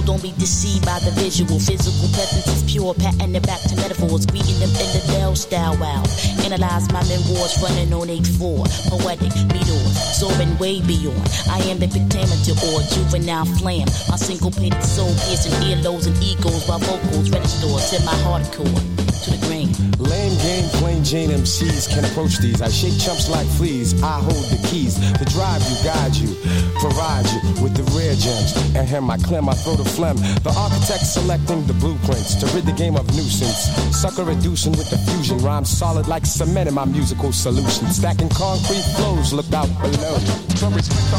I'm 0.00 0.06
don't 0.06 0.22
be 0.22 0.32
deceived 0.32 0.86
by 0.86 0.98
the 1.00 1.10
visual. 1.10 1.60
Physical 1.60 2.08
presence 2.16 2.48
is 2.48 2.62
pure, 2.64 2.94
patting 2.94 3.34
it 3.34 3.46
back 3.46 3.60
to 3.68 3.76
metaphors. 3.76 4.24
Greeting 4.24 4.58
them 4.58 4.70
in 4.70 4.88
the 4.96 5.04
Dell 5.12 5.36
style, 5.36 5.76
wow. 5.76 6.02
Analyze 6.40 6.90
my 6.90 7.04
memoirs 7.04 7.60
running 7.60 7.92
on 7.92 8.08
8-4. 8.08 8.64
Poetic, 8.88 9.34
meteors, 9.52 10.16
soaring 10.16 10.56
way 10.56 10.80
beyond. 10.80 11.20
I 11.50 11.58
am 11.68 11.78
the 11.78 11.88
pentameter 11.88 12.56
or 12.72 12.80
juvenile 12.88 13.44
flame. 13.60 13.86
My 14.08 14.16
syncopated 14.16 14.82
soul 14.82 15.12
piercing 15.28 15.52
earlobes 15.68 16.06
and 16.06 16.16
egos 16.24 16.66
while 16.66 16.78
vocals 16.78 17.28
register 17.28 17.68
to 17.68 18.04
my 18.04 18.14
hardcore. 18.24 18.99
To 19.20 19.30
the 19.30 19.46
grain. 19.46 19.68
Lame 19.98 20.36
game, 20.38 20.64
plain 20.80 21.04
Jane 21.04 21.28
MCs 21.28 21.92
can 21.92 22.06
approach 22.06 22.38
these. 22.38 22.62
I 22.62 22.68
shake 22.68 22.98
chumps 22.98 23.28
like 23.28 23.46
fleas. 23.58 23.92
I 24.02 24.18
hold 24.18 24.44
the 24.48 24.56
keys 24.68 24.96
to 24.96 25.24
drive 25.26 25.60
you, 25.68 25.76
guide 25.84 26.16
you, 26.16 26.34
provide 26.80 27.28
you 27.28 27.62
with 27.62 27.76
the 27.76 27.84
rare 27.92 28.14
gems. 28.16 28.56
And 28.74 28.88
him, 28.88 29.10
I 29.10 29.18
clear 29.18 29.42
my 29.42 29.52
throat 29.52 29.80
of 29.80 29.88
phlegm. 29.88 30.16
The 30.40 30.54
architect 30.56 31.04
selecting 31.04 31.66
the 31.66 31.74
blueprints 31.74 32.34
to 32.36 32.46
rid 32.56 32.64
the 32.64 32.72
game 32.72 32.96
of 32.96 33.06
nuisance. 33.14 33.68
Sucker 33.94 34.24
reducing 34.24 34.72
with 34.72 34.88
the 34.88 34.96
fusion. 34.96 35.36
Rhymes 35.38 35.68
solid 35.68 36.08
like 36.08 36.24
cement 36.24 36.68
in 36.68 36.74
my 36.74 36.86
musical 36.86 37.30
solution. 37.30 37.88
Stacking 37.92 38.30
concrete 38.30 38.84
flows, 38.96 39.34
look 39.34 39.52
out 39.52 39.68
below. 39.82 40.16
So 40.56 40.70
respect 40.70 41.10
the 41.12 41.18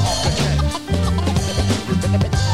architect. 2.18 2.51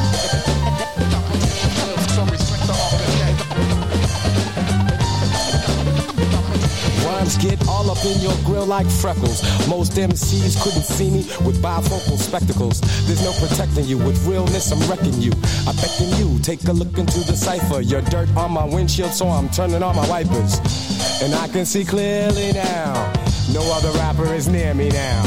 Rhymes 7.28 7.44
get 7.44 7.68
all 7.68 7.92
up 7.92 8.04
in 8.06 8.22
your 8.22 8.34
grill 8.46 8.66
like 8.66 8.88
freckles. 8.88 9.42
Most 9.68 9.92
MCs 9.94 10.64
couldn't 10.64 10.84
see 10.84 11.10
me 11.10 11.20
with 11.46 11.62
bifocal 11.62 12.18
spectacles. 12.18 12.80
There's 13.06 13.22
no 13.22 13.34
protecting 13.34 13.86
you 13.86 13.98
with 13.98 14.26
realness. 14.26 14.72
I'm 14.72 14.80
wrecking 14.90 15.22
you. 15.22 15.34
I 15.68 15.74
beckon 15.74 16.10
you. 16.18 16.40
Take 16.40 16.66
a 16.70 16.72
look 16.72 16.98
into 16.98 17.20
the 17.20 17.36
cipher. 17.36 17.82
Your 17.82 18.02
dirt 18.04 18.30
on 18.38 18.54
my 18.54 18.64
windshield, 18.64 19.12
so 19.12 19.28
I'm 19.28 19.50
turning 19.50 19.84
on 19.84 19.96
my 19.98 20.08
wipers. 20.08 20.60
And 21.22 21.36
I 21.36 21.50
can 21.50 21.66
see 21.66 21.84
clearly 21.84 22.54
now. 22.54 23.12
No 23.54 23.64
other 23.72 23.92
rapper 23.98 24.34
is 24.34 24.48
near 24.48 24.74
me 24.74 24.90
now. 24.90 25.24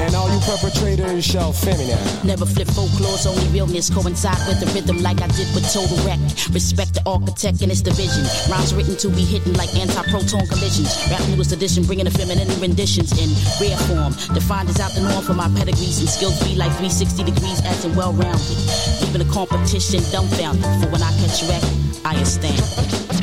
And 0.00 0.14
all 0.14 0.32
you 0.32 0.40
perpetrators 0.40 1.24
shall 1.24 1.52
feel 1.52 1.76
me 1.76 1.88
now. 1.88 2.22
Never 2.24 2.46
flip 2.46 2.68
folklore's 2.68 3.26
only 3.26 3.46
realness 3.48 3.90
coincide 3.90 4.40
with 4.48 4.60
the 4.60 4.66
rhythm 4.72 5.02
like 5.02 5.20
I 5.20 5.28
did 5.28 5.52
with 5.54 5.68
Total 5.70 5.96
Wreck. 6.06 6.18
Respect 6.50 6.94
the 6.94 7.02
architect 7.04 7.60
and 7.60 7.70
its 7.70 7.82
division. 7.82 8.24
Rhymes 8.48 8.72
written 8.72 8.96
to 8.96 9.08
be 9.10 9.20
hidden 9.20 9.52
like 9.54 9.68
anti-proton 9.76 10.46
collisions. 10.48 10.96
Rap 11.10 11.20
newest 11.28 11.52
edition 11.52 11.84
bringing 11.84 12.06
the 12.06 12.10
feminine 12.10 12.48
renditions 12.60 13.12
in 13.20 13.28
rare 13.60 13.76
form. 13.84 14.16
Defined 14.32 14.70
as 14.70 14.80
out 14.80 14.92
the 14.92 15.02
norm 15.04 15.22
for 15.22 15.34
my 15.34 15.48
pedigrees 15.52 16.00
and 16.00 16.08
skills 16.08 16.40
be 16.40 16.56
like 16.56 16.72
360 16.80 17.24
degrees 17.24 17.60
as 17.68 17.84
in 17.84 17.94
well-rounded. 17.94 18.58
Leaving 19.04 19.20
the 19.20 19.30
competition 19.30 20.00
dumbfounded. 20.08 20.64
For 20.80 20.88
when 20.88 21.02
I 21.04 21.12
catch 21.20 21.44
wreck, 21.44 21.64
I 22.04 22.16
stand. 22.24 22.64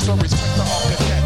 So 0.06 0.14
respect 0.22 0.54
the 0.54 0.62
architect. 0.62 1.25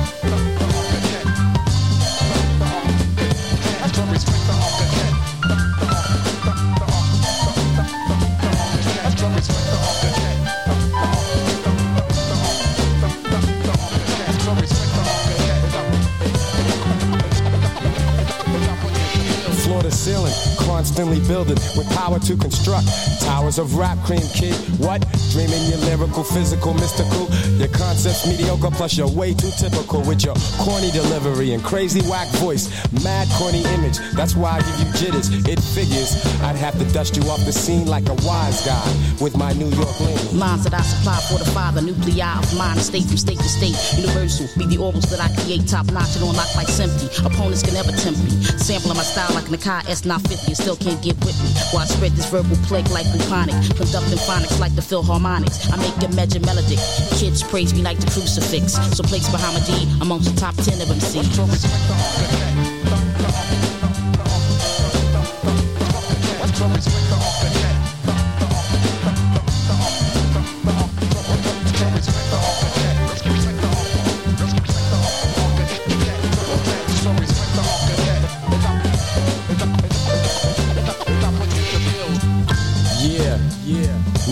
Constantly 20.79 21.19
building 21.27 21.59
with 21.75 21.85
power 21.91 22.17
to 22.19 22.37
construct 22.37 22.87
towers 23.19 23.59
of 23.59 23.75
rap 23.75 23.97
cream 24.05 24.23
kid. 24.33 24.55
What? 24.79 25.03
Dreaming 25.35 25.61
your 25.67 25.77
lyrical, 25.79 26.23
physical, 26.23 26.73
mystical. 26.73 27.27
Your 27.59 27.67
concepts 27.67 28.25
mediocre, 28.25 28.71
plus 28.71 28.97
you're 28.97 29.11
way 29.11 29.33
too 29.33 29.51
typical 29.59 29.99
with 30.07 30.23
your 30.23 30.35
corny 30.55 30.89
delivery 30.91 31.51
and 31.51 31.61
crazy 31.61 31.99
whack 32.09 32.29
voice. 32.39 32.71
Mad 33.03 33.27
corny 33.35 33.61
image, 33.75 33.99
that's 34.15 34.37
why 34.37 34.51
I 34.51 34.59
give 34.61 34.79
you 34.79 34.93
jitters. 34.93 35.27
It 35.51 35.59
figures 35.59 36.15
I'd 36.47 36.55
have 36.55 36.79
to 36.79 36.85
dust 36.93 37.17
you 37.17 37.23
off 37.23 37.43
the 37.43 37.51
scene 37.51 37.85
like 37.85 38.07
a 38.07 38.15
wise 38.23 38.65
guy 38.65 38.87
with 39.19 39.35
my 39.35 39.51
New 39.51 39.67
York 39.75 39.99
lean. 39.99 40.39
Lines 40.39 40.63
that 40.63 40.73
I 40.73 40.81
supply 40.81 41.19
for 41.27 41.43
the 41.43 41.81
nuclei 41.81 42.39
of 42.39 42.57
mind, 42.57 42.79
state 42.79 43.03
from 43.03 43.17
state 43.17 43.37
to 43.37 43.49
state. 43.49 43.75
Universal, 43.99 44.47
be 44.57 44.65
the 44.65 44.81
orbs 44.81 45.09
that 45.11 45.19
I 45.19 45.27
create, 45.43 45.67
top 45.67 45.91
notch 45.91 46.15
and 46.15 46.23
on 46.23 46.35
like 46.35 46.69
simply. 46.69 47.11
Opponents 47.25 47.63
can 47.63 47.73
never 47.73 47.91
tempt 47.91 48.23
me. 48.23 48.31
Sampling 48.55 48.95
my 48.95 49.03
style 49.03 49.35
like 49.35 49.51
Nakai 49.51 49.83
S950, 49.83 50.47
and 50.47 50.68
still 50.75 50.91
can't 50.91 51.01
get 51.01 51.17
with 51.25 51.35
me. 51.41 51.49
I 51.79 51.85
spread 51.85 52.11
this 52.11 52.29
verbal 52.29 52.55
plague 52.67 52.89
like 52.89 53.05
bubonic, 53.11 53.55
conducting 53.75 54.19
phonics 54.19 54.59
like 54.59 54.75
the 54.75 54.81
Philharmonics. 54.81 55.71
I 55.71 55.77
make 55.77 55.99
your 56.01 56.11
measure 56.13 56.39
melodic. 56.41 56.79
Kids 57.17 57.41
praise 57.41 57.73
me 57.73 57.81
like 57.81 57.97
the 57.97 58.05
crucifix. 58.11 58.73
So 58.95 59.03
place 59.03 59.27
Bahamadia 59.29 60.01
amongst 60.01 60.33
the 60.33 60.39
top 60.39 60.55
10 60.55 60.81
of 60.81 60.89
MCs. 60.89 62.78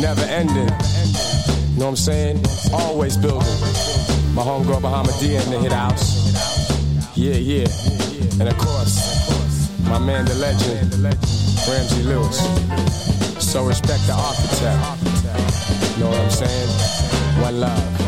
Never 0.08 0.22
ending. 0.22 0.56
You 0.56 1.80
Know 1.80 1.84
what 1.84 1.88
I'm 1.88 1.96
saying? 1.98 2.42
Always 2.72 3.18
building. 3.18 3.60
My 4.34 4.42
homegirl 4.42 4.80
Bahamadia 4.80 5.44
in 5.44 5.52
the 5.52 5.60
hit 5.60 5.74
house. 5.74 6.32
Yeah, 7.18 7.36
yeah. 7.36 7.68
And 8.40 8.48
of 8.48 8.58
course, 8.58 8.96
my 9.84 10.00
man, 10.00 10.24
the 10.24 10.36
legend, 10.36 10.94
Ramsey 11.68 12.04
Lewis. 12.04 12.38
So 13.44 13.66
respect 13.66 14.08
the 14.08 14.14
architect. 14.14 15.98
You 15.98 16.04
know 16.06 16.10
what 16.12 16.22
I'm 16.22 16.32
saying? 16.32 17.42
One 17.44 17.60
love. 17.60 18.07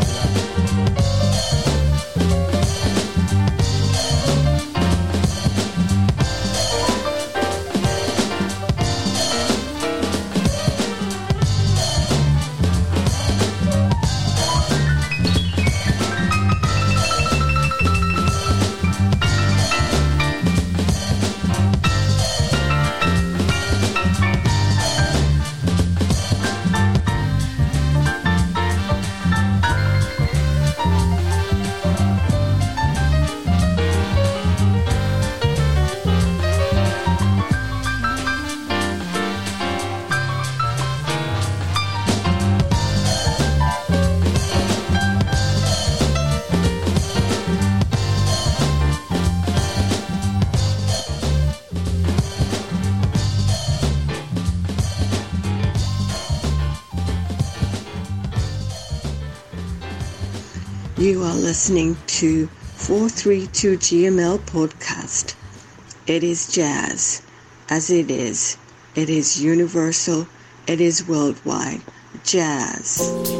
Are 61.30 61.36
listening 61.36 61.96
to 62.08 62.48
432 62.48 63.78
GML 63.78 64.38
podcast. 64.46 65.36
It 66.08 66.24
is 66.24 66.50
jazz, 66.52 67.22
as 67.68 67.88
it 67.88 68.10
is. 68.10 68.56
It 68.96 69.08
is 69.08 69.40
universal. 69.40 70.26
It 70.66 70.80
is 70.80 71.06
worldwide. 71.06 71.82
Jazz. 72.24 73.39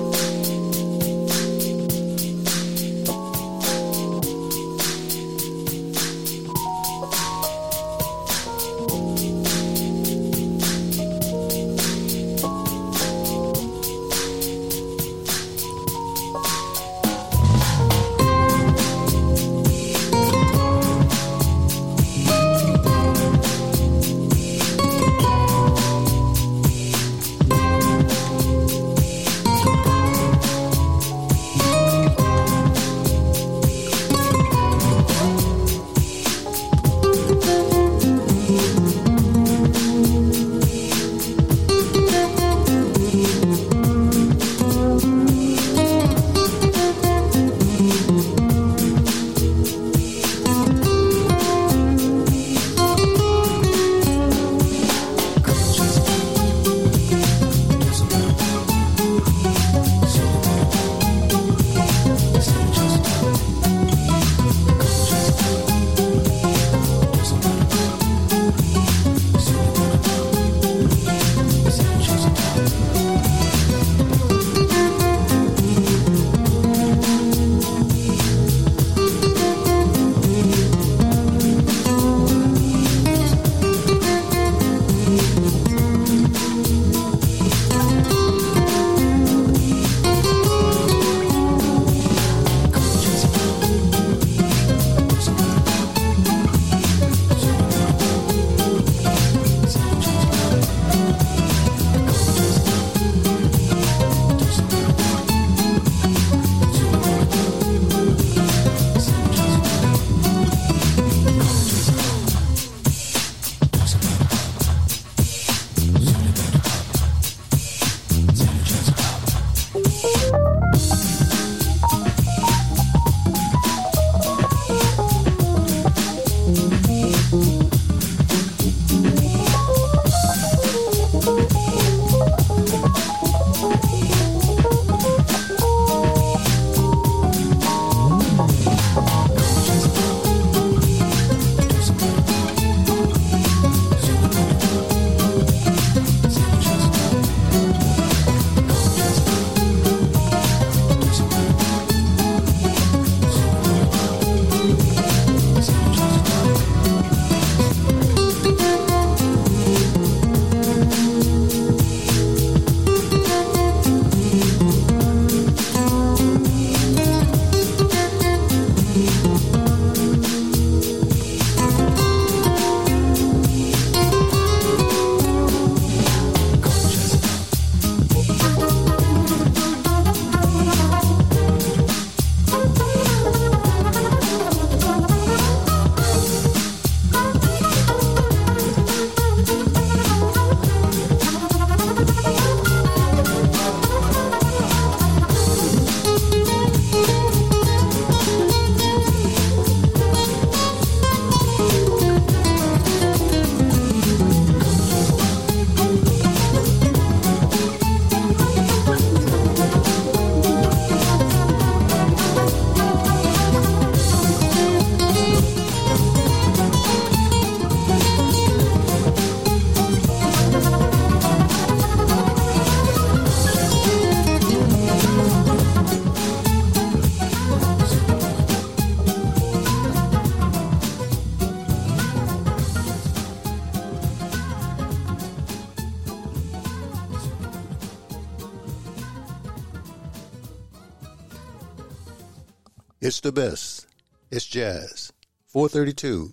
It's 243.21 243.27
the 243.27 243.33
best. 243.33 243.87
It's 244.31 244.47
jazz. 244.47 245.13
432 245.49 246.33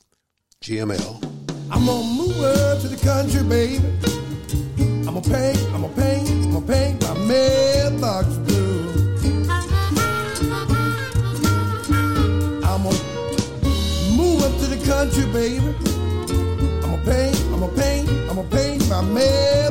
GML. 0.62 1.22
I'm 1.70 1.86
gonna 1.86 2.08
move 2.16 2.40
up 2.40 2.80
to 2.80 2.88
the 2.88 2.96
country, 3.04 3.44
baby. 3.44 3.84
I'm 5.06 5.16
gonna 5.16 5.20
paint, 5.20 5.60
I'm 5.74 5.82
gonna 5.82 5.94
paint, 5.94 6.30
I'm 6.30 6.54
gonna 6.54 6.66
paint 6.66 7.02
my 7.02 7.14
mailbox 7.28 8.28
blue. 8.38 8.88
I'm 12.64 12.84
gonna 12.84 14.16
move 14.16 14.44
up 14.44 14.58
to 14.62 14.68
the 14.72 14.82
country, 14.88 15.26
baby. 15.34 15.60
I'm 15.60 16.92
gonna 16.92 17.04
paint, 17.04 17.38
I'm 17.52 17.60
gonna 17.60 17.76
paint, 17.76 18.10
I'm 18.30 18.36
gonna 18.38 18.48
paint 18.48 18.88
my 18.88 19.02
mailbox 19.02 19.67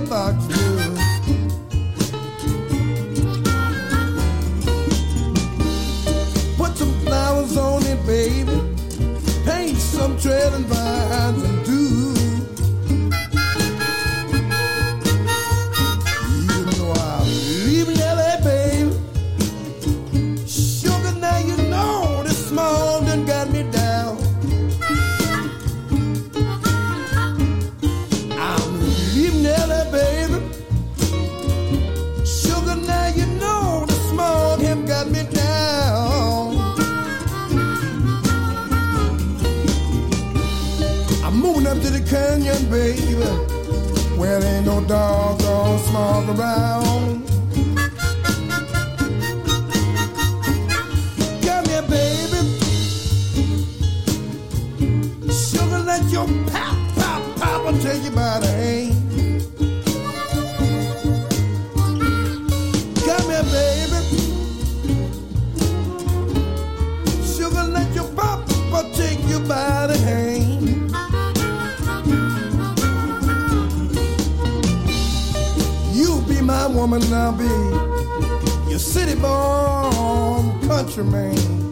woman 76.88 77.12
I'll 77.12 77.32
be, 77.32 78.70
your 78.70 78.78
city 78.78 79.20
born 79.20 80.68
countryman. 80.68 81.65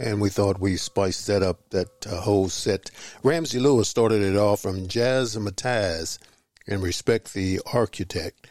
And 0.00 0.18
we 0.18 0.30
thought 0.30 0.58
we 0.58 0.78
spiced 0.78 1.26
that 1.26 1.42
up, 1.42 1.68
that 1.70 2.06
uh, 2.06 2.22
whole 2.22 2.48
set. 2.48 2.90
Ramsey 3.22 3.60
Lewis 3.60 3.86
started 3.86 4.22
it 4.22 4.34
off 4.34 4.62
from 4.62 4.88
Jazzmatazz 4.88 6.18
and 6.66 6.82
Respect 6.82 7.34
the 7.34 7.60
Architect. 7.70 8.48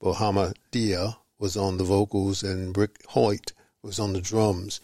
Bahama 0.00 0.52
Dia 0.72 1.16
was 1.38 1.56
on 1.56 1.76
the 1.76 1.84
vocals, 1.84 2.42
and 2.42 2.76
Rick 2.76 3.04
Hoyt 3.10 3.52
was 3.84 4.00
on 4.00 4.14
the 4.14 4.20
drums. 4.20 4.80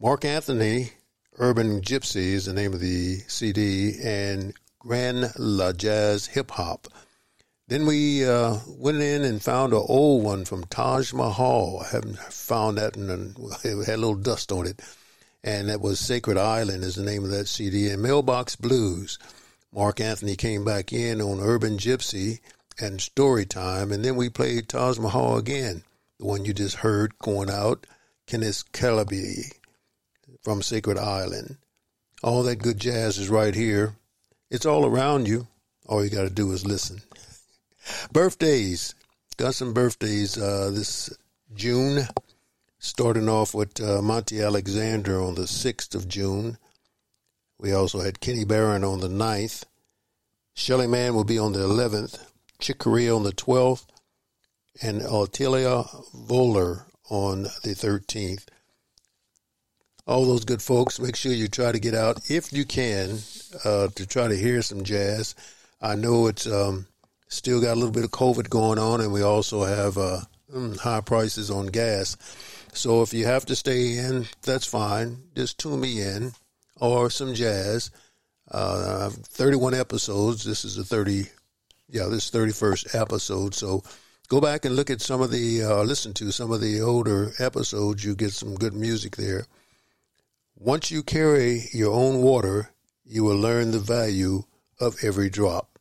Mark 0.00 0.24
Anthony, 0.24 0.92
Urban 1.38 1.80
Gypsy 1.80 2.34
is 2.34 2.44
the 2.44 2.52
name 2.52 2.72
of 2.72 2.78
the 2.78 3.16
CD, 3.26 4.00
and 4.04 4.54
Grand 4.78 5.32
La 5.36 5.72
Jazz 5.72 6.26
Hip 6.28 6.52
Hop. 6.52 6.86
Then 7.66 7.84
we 7.84 8.24
uh, 8.24 8.58
went 8.68 9.00
in 9.00 9.24
and 9.24 9.42
found 9.42 9.72
an 9.72 9.82
old 9.88 10.22
one 10.22 10.44
from 10.44 10.64
Taj 10.64 11.12
Mahal. 11.12 11.80
I 11.84 11.88
haven't 11.96 12.18
found 12.18 12.78
that, 12.78 12.96
and 12.96 13.36
it 13.64 13.86
had 13.86 13.96
a 13.96 13.96
little 13.96 14.14
dust 14.14 14.52
on 14.52 14.68
it. 14.68 14.80
And 15.42 15.68
that 15.68 15.80
was 15.80 15.98
Sacred 15.98 16.36
Island 16.36 16.84
is 16.84 16.96
the 16.96 17.02
name 17.02 17.24
of 17.24 17.30
that 17.30 17.48
CD. 17.48 17.88
And 17.88 18.02
Mailbox 18.02 18.56
Blues. 18.56 19.18
Mark 19.72 20.00
Anthony 20.00 20.36
came 20.36 20.64
back 20.64 20.92
in 20.92 21.20
on 21.20 21.40
Urban 21.40 21.78
Gypsy 21.78 22.40
and 22.80 23.00
Story 23.00 23.46
Time, 23.46 23.92
and 23.92 24.04
then 24.04 24.16
we 24.16 24.28
played 24.28 24.68
Taj 24.68 24.98
Mahal 24.98 25.36
again, 25.36 25.84
the 26.18 26.26
one 26.26 26.44
you 26.44 26.52
just 26.52 26.76
heard 26.76 27.16
going 27.18 27.50
out, 27.50 27.86
Kenneth 28.26 28.64
Calabi 28.72 29.52
from 30.42 30.62
Sacred 30.62 30.98
Island. 30.98 31.56
All 32.22 32.42
that 32.42 32.56
good 32.56 32.78
jazz 32.78 33.18
is 33.18 33.28
right 33.28 33.54
here. 33.54 33.96
It's 34.50 34.66
all 34.66 34.84
around 34.84 35.28
you. 35.28 35.46
All 35.86 36.04
you 36.04 36.10
got 36.10 36.22
to 36.22 36.30
do 36.30 36.52
is 36.52 36.66
listen. 36.66 37.00
Birthdays. 38.12 38.94
Got 39.36 39.54
some 39.54 39.72
birthdays 39.72 40.36
uh, 40.36 40.70
this 40.70 41.10
June. 41.54 42.06
Starting 42.82 43.28
off 43.28 43.52
with 43.52 43.78
uh, 43.78 44.00
Monty 44.00 44.40
Alexander 44.40 45.20
on 45.20 45.34
the 45.34 45.42
6th 45.42 45.94
of 45.94 46.08
June. 46.08 46.56
We 47.58 47.74
also 47.74 48.00
had 48.00 48.20
Kenny 48.20 48.46
Barron 48.46 48.84
on 48.84 49.00
the 49.00 49.08
9th. 49.08 49.64
Shelly 50.54 50.86
Manne 50.86 51.14
will 51.14 51.24
be 51.24 51.38
on 51.38 51.52
the 51.52 51.58
11th. 51.58 52.24
Chick 52.58 52.78
Corea 52.78 53.14
on 53.14 53.22
the 53.22 53.32
12th. 53.32 53.84
And 54.80 55.02
Attila 55.02 55.84
Zoller 56.26 56.86
on 57.10 57.42
the 57.42 57.74
13th. 57.74 58.46
All 60.06 60.24
those 60.24 60.46
good 60.46 60.62
folks, 60.62 60.98
make 60.98 61.16
sure 61.16 61.32
you 61.32 61.48
try 61.48 61.72
to 61.72 61.78
get 61.78 61.94
out 61.94 62.30
if 62.30 62.50
you 62.50 62.64
can 62.64 63.18
uh, 63.62 63.88
to 63.88 64.06
try 64.06 64.26
to 64.26 64.34
hear 64.34 64.62
some 64.62 64.84
jazz. 64.84 65.34
I 65.82 65.96
know 65.96 66.28
it's 66.28 66.46
um, 66.46 66.86
still 67.28 67.60
got 67.60 67.74
a 67.74 67.80
little 67.80 67.90
bit 67.90 68.04
of 68.04 68.10
COVID 68.10 68.48
going 68.48 68.78
on, 68.78 69.02
and 69.02 69.12
we 69.12 69.20
also 69.20 69.64
have 69.64 69.98
uh, 69.98 70.20
mm, 70.50 70.78
high 70.78 71.02
prices 71.02 71.50
on 71.50 71.66
gas. 71.66 72.16
So 72.72 73.02
if 73.02 73.12
you 73.12 73.26
have 73.26 73.46
to 73.46 73.56
stay 73.56 73.98
in, 73.98 74.26
that's 74.42 74.66
fine. 74.66 75.18
Just 75.34 75.58
tune 75.58 75.80
me 75.80 76.00
in 76.00 76.32
or 76.76 77.10
some 77.10 77.34
jazz. 77.34 77.90
Uh, 78.50 79.10
31 79.10 79.74
episodes. 79.74 80.44
This 80.44 80.64
is 80.64 80.76
the 80.76 80.84
30, 80.84 81.26
yeah, 81.88 82.06
this 82.06 82.30
31st 82.30 83.00
episode. 83.00 83.54
So 83.54 83.82
go 84.28 84.40
back 84.40 84.64
and 84.64 84.74
look 84.74 84.90
at 84.90 85.00
some 85.00 85.20
of 85.20 85.30
the, 85.30 85.62
uh, 85.62 85.82
listen 85.82 86.12
to 86.14 86.32
some 86.32 86.50
of 86.50 86.60
the 86.60 86.80
older 86.80 87.32
episodes. 87.38 88.04
You 88.04 88.14
get 88.14 88.32
some 88.32 88.54
good 88.54 88.74
music 88.74 89.16
there. 89.16 89.46
Once 90.56 90.90
you 90.90 91.02
carry 91.02 91.68
your 91.72 91.92
own 91.92 92.22
water, 92.22 92.70
you 93.04 93.24
will 93.24 93.38
learn 93.38 93.70
the 93.70 93.78
value 93.78 94.44
of 94.78 94.96
every 95.02 95.30
drop. 95.30 95.78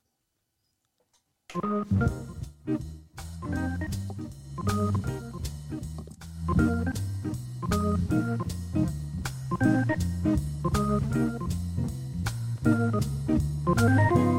Thank 6.50 6.96
you. 14.18 14.39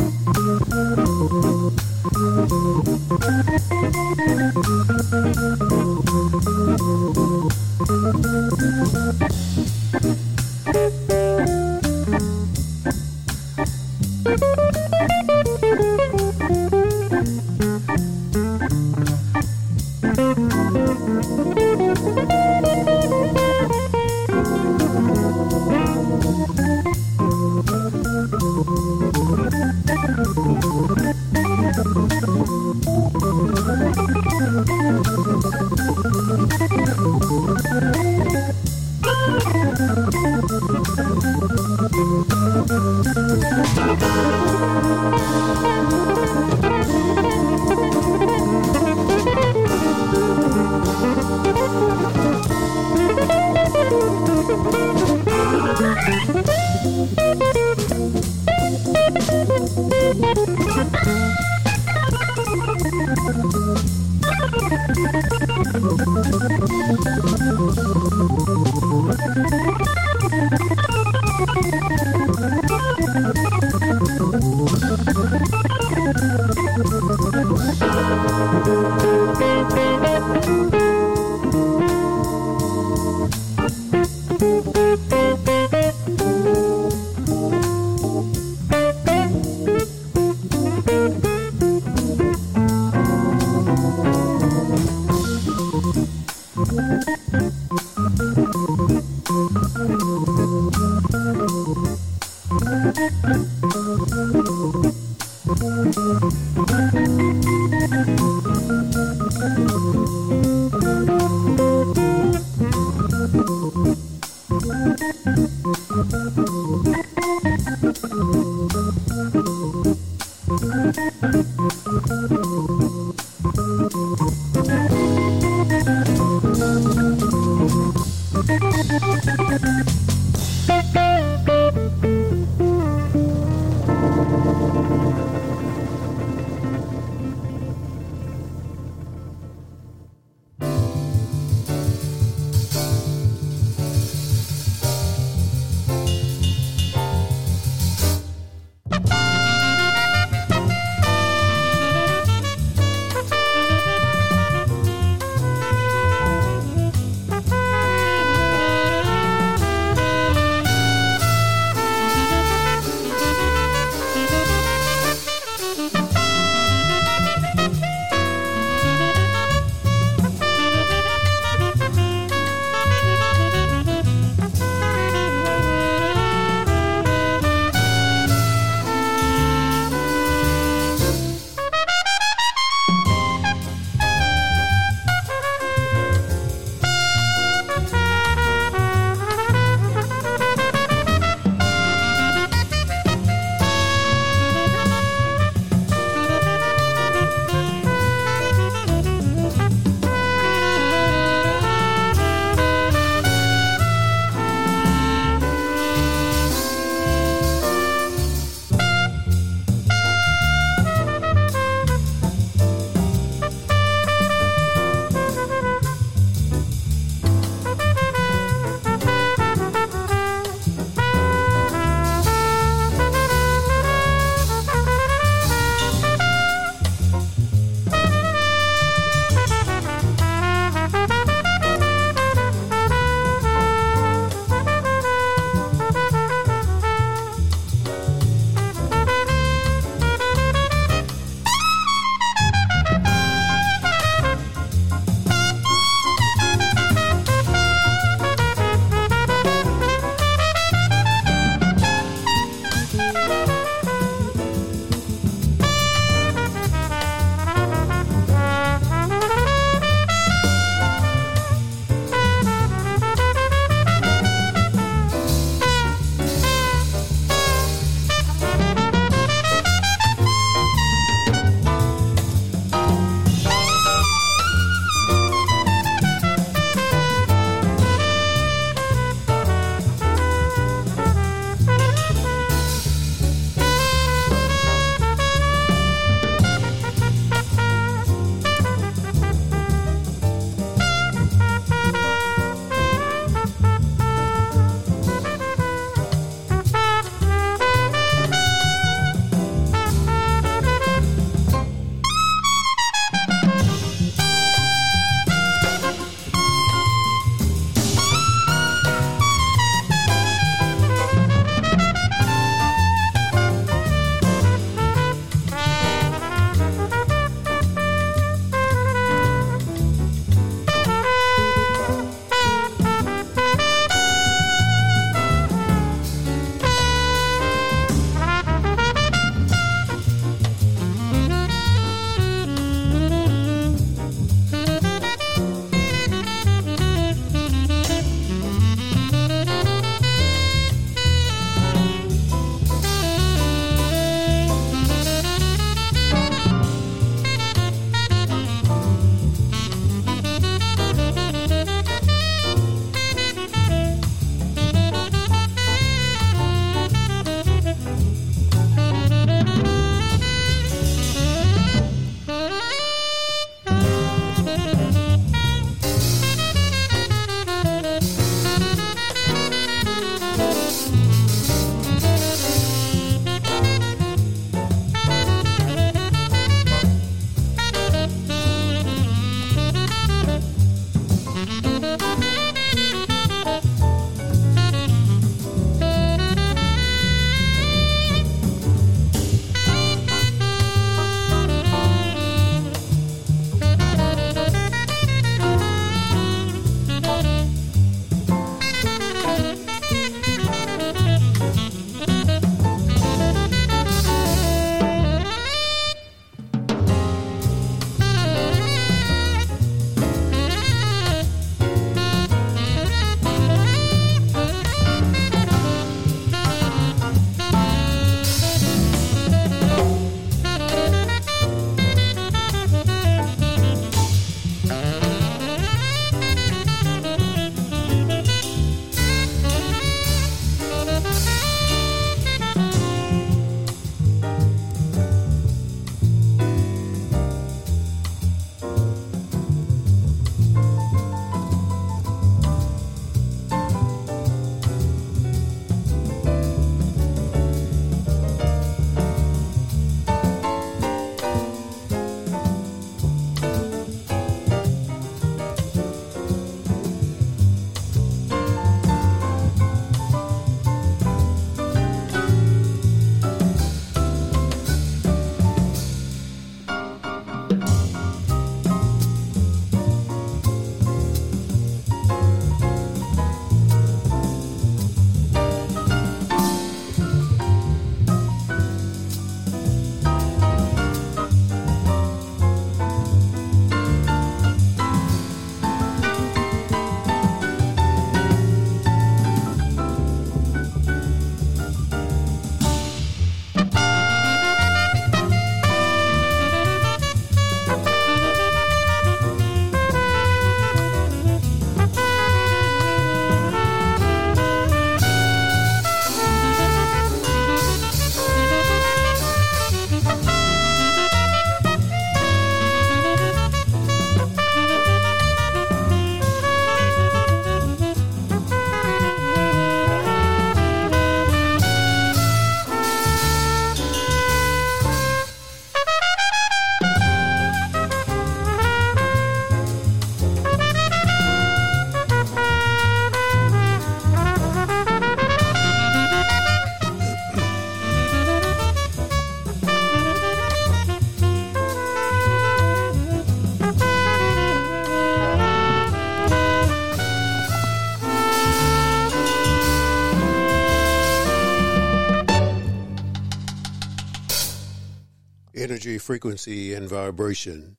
energy, 555.71 555.97
frequency, 555.97 556.73
and 556.73 556.89
vibration. 556.89 557.77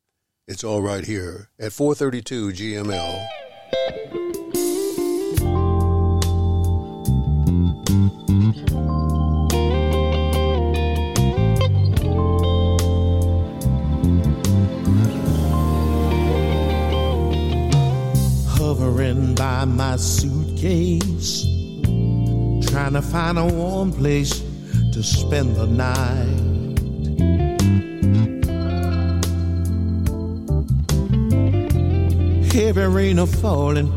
It's 0.48 0.64
all 0.64 0.80
right 0.80 1.04
here 1.04 1.50
at 1.58 1.74
432 1.74 2.52
GML. 2.52 3.28
hovering 18.56 19.34
by 19.34 19.66
my 19.66 19.96
suitcase, 19.96 21.44
trying 22.70 22.94
to 22.94 23.02
find 23.02 23.38
a 23.38 23.44
warm 23.44 23.92
place 23.92 24.40
to 24.94 25.02
spend 25.02 25.56
the 25.56 25.66
night. 25.66 26.41
Heavy 32.82 32.94
rain 32.94 33.18
a 33.20 33.26
falling, 33.28 33.92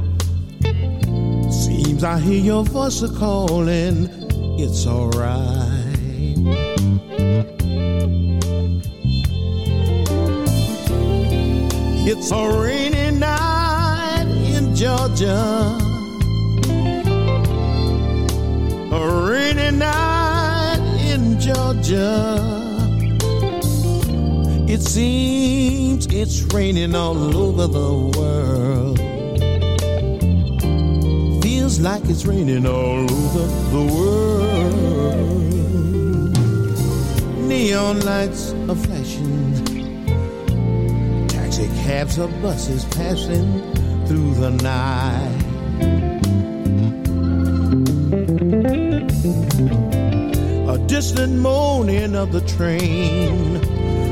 seems 1.49 2.03
I 2.03 2.19
hear 2.19 2.39
your 2.39 2.63
voice 2.63 3.01
a 3.01 3.11
calling. 3.11 4.07
It's 4.59 4.85
alright. 4.85 5.97
It's 12.07 12.31
a 12.31 12.61
rainy 12.61 13.17
night 13.17 14.27
in 14.55 14.75
Georgia. 14.75 15.79
A 18.91 19.29
rainy 19.31 19.77
night 19.77 20.79
in 21.09 21.39
Georgia. 21.39 22.54
It 24.75 24.81
seems 24.81 26.05
it's 26.07 26.41
raining 26.53 26.95
all 26.95 27.15
over 27.37 27.65
the 27.65 27.93
world. 28.19 28.99
Feels 31.41 31.79
like 31.79 32.03
it's 32.09 32.25
raining 32.25 32.67
all 32.67 33.09
over 33.09 33.47
the 33.71 33.83
world. 33.95 35.47
Neon 37.47 38.01
lights 38.01 38.51
are 38.67 38.75
flashing 38.75 39.53
taxi 41.29 41.67
cabs 41.83 42.19
or 42.19 42.27
buses 42.43 42.83
passing 42.83 43.47
through 44.07 44.33
the 44.33 44.51
night. 44.59 45.41
A 50.67 50.77
distant 50.87 51.39
moaning 51.39 52.13
of 52.13 52.33
the 52.33 52.41
train 52.41 53.54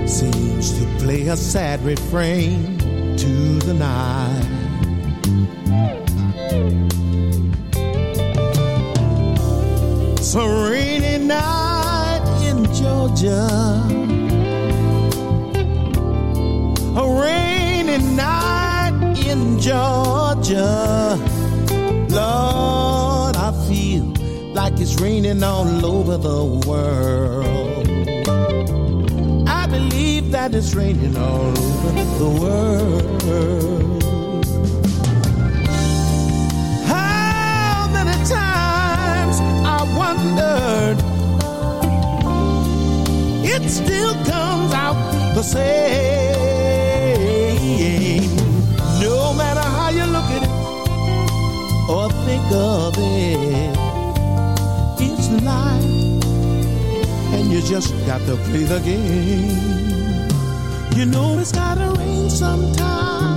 seems 0.07 0.80
to 0.80 0.85
play 1.03 1.27
a 1.27 1.38
sad 1.38 1.81
refrain 1.84 2.77
to 3.17 3.59
the 3.67 3.73
night. 3.73 4.49
It's 10.17 10.35
a 10.35 10.47
rainy 10.69 11.25
night 11.25 12.23
in 12.49 12.65
Georgia 12.73 14.03
a 16.95 17.21
rainy 17.21 17.97
night 18.15 19.17
in 19.25 19.59
Georgia. 19.59 21.17
Lord, 22.09 23.35
I 23.35 23.65
feel 23.67 24.03
like 24.53 24.73
it's 24.80 24.99
raining 25.01 25.41
all 25.43 25.85
over 25.85 26.17
the 26.17 26.45
world. 26.67 27.62
Believe 29.73 30.29
that 30.29 30.53
it's 30.53 30.75
raining 30.75 31.17
all 31.17 31.47
over 31.47 32.03
the 32.19 32.29
world. 32.39 34.02
To 58.35 58.43
play 58.45 58.64
the 58.64 58.80
game. 58.80 59.49
You 60.97 61.05
know 61.05 61.38
it's 61.38 61.51
gotta 61.51 61.91
rain 61.99 62.30
sometime. 62.30 63.32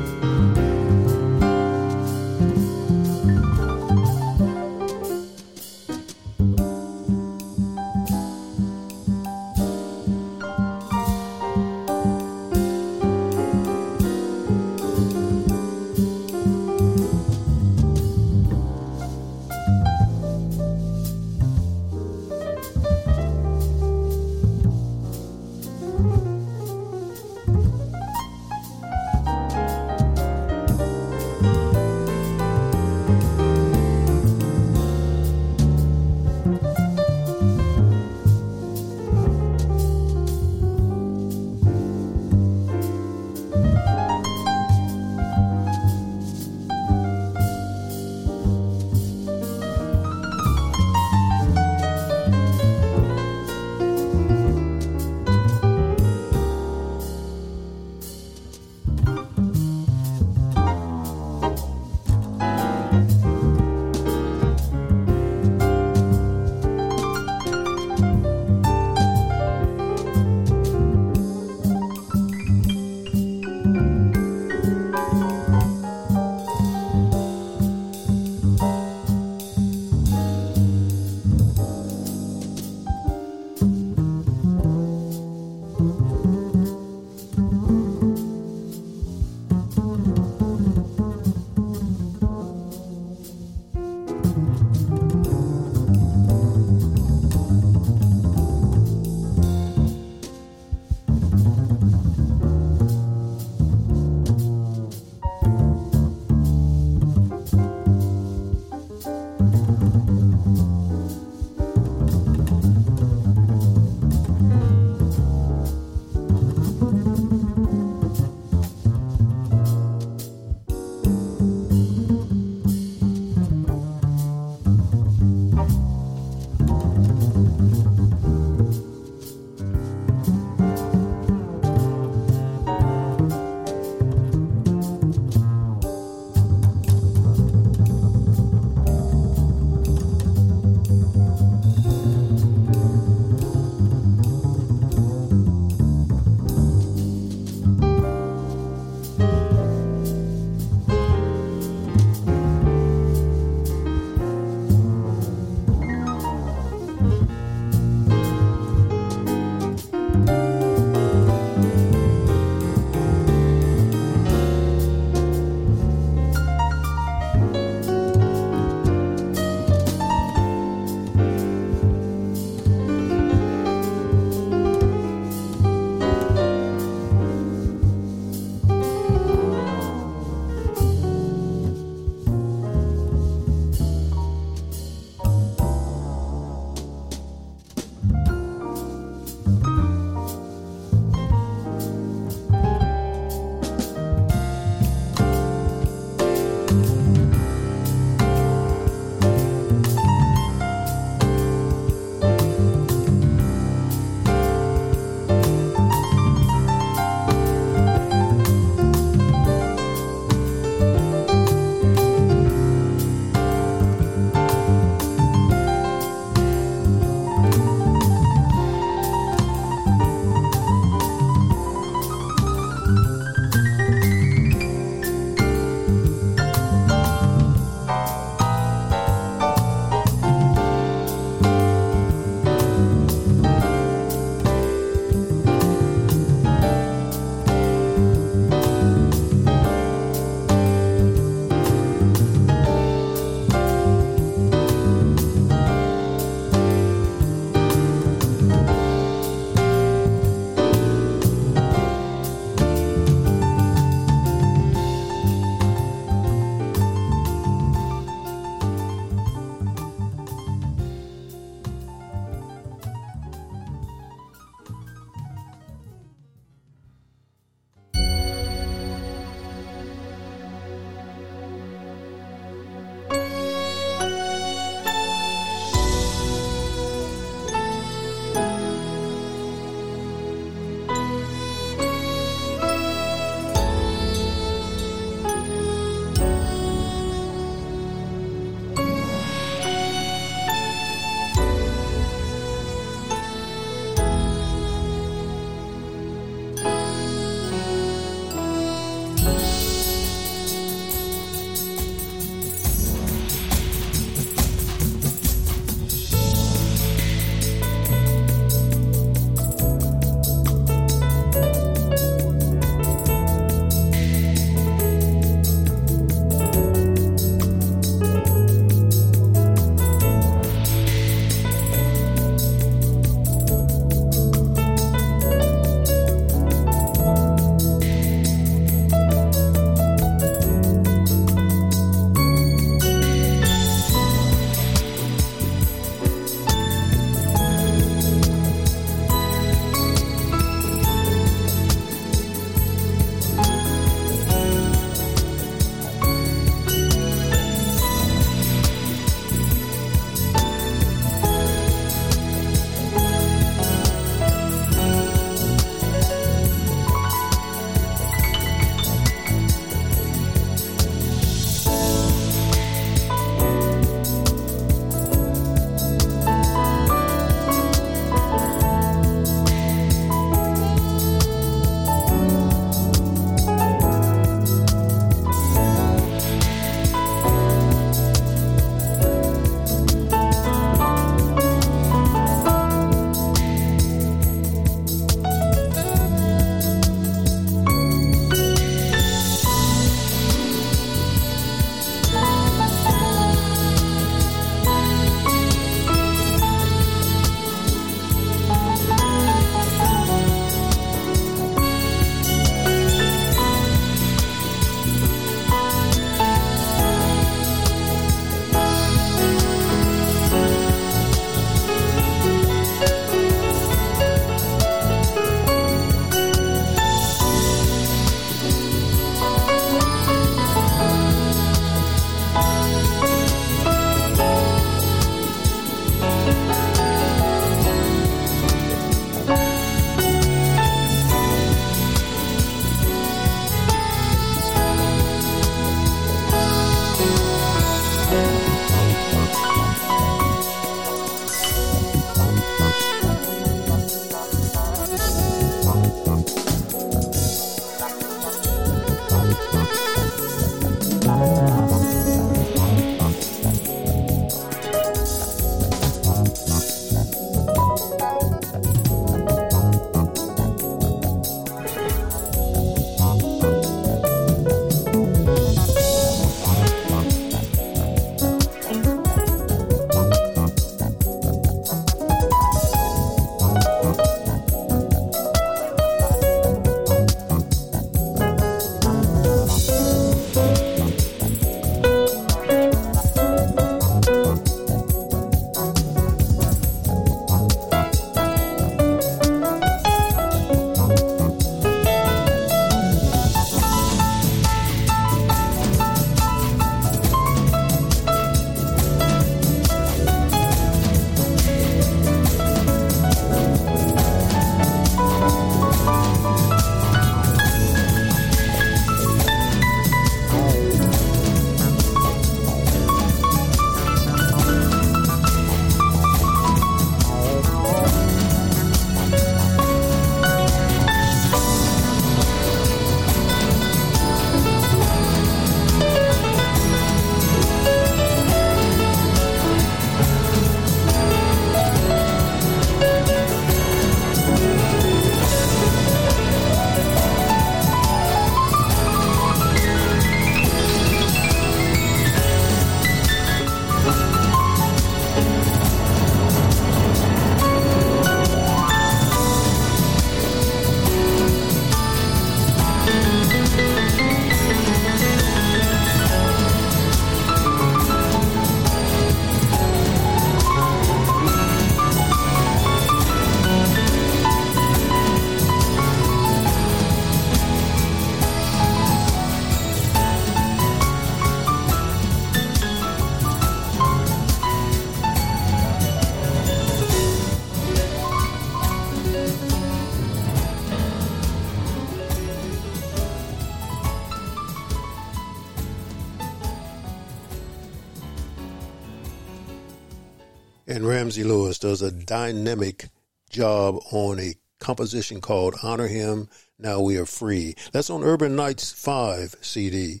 Does 591.60 591.82
a 591.82 591.92
dynamic 591.92 592.88
job 593.30 593.76
on 593.92 594.18
a 594.18 594.34
composition 594.58 595.20
called 595.20 595.54
Honor 595.62 595.86
Him, 595.86 596.28
Now 596.58 596.80
We 596.80 596.96
Are 596.96 597.06
Free. 597.06 597.54
That's 597.72 597.90
on 597.90 598.02
Urban 598.02 598.34
Nights 598.34 598.72
5 598.72 599.36
CD. 599.40 600.00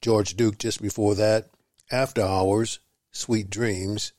George 0.00 0.36
Duke 0.36 0.58
just 0.58 0.80
before 0.80 1.14
that, 1.16 1.50
After 1.90 2.22
Hours, 2.22 2.78
Sweet 3.10 3.50
Dreams. 3.50 4.12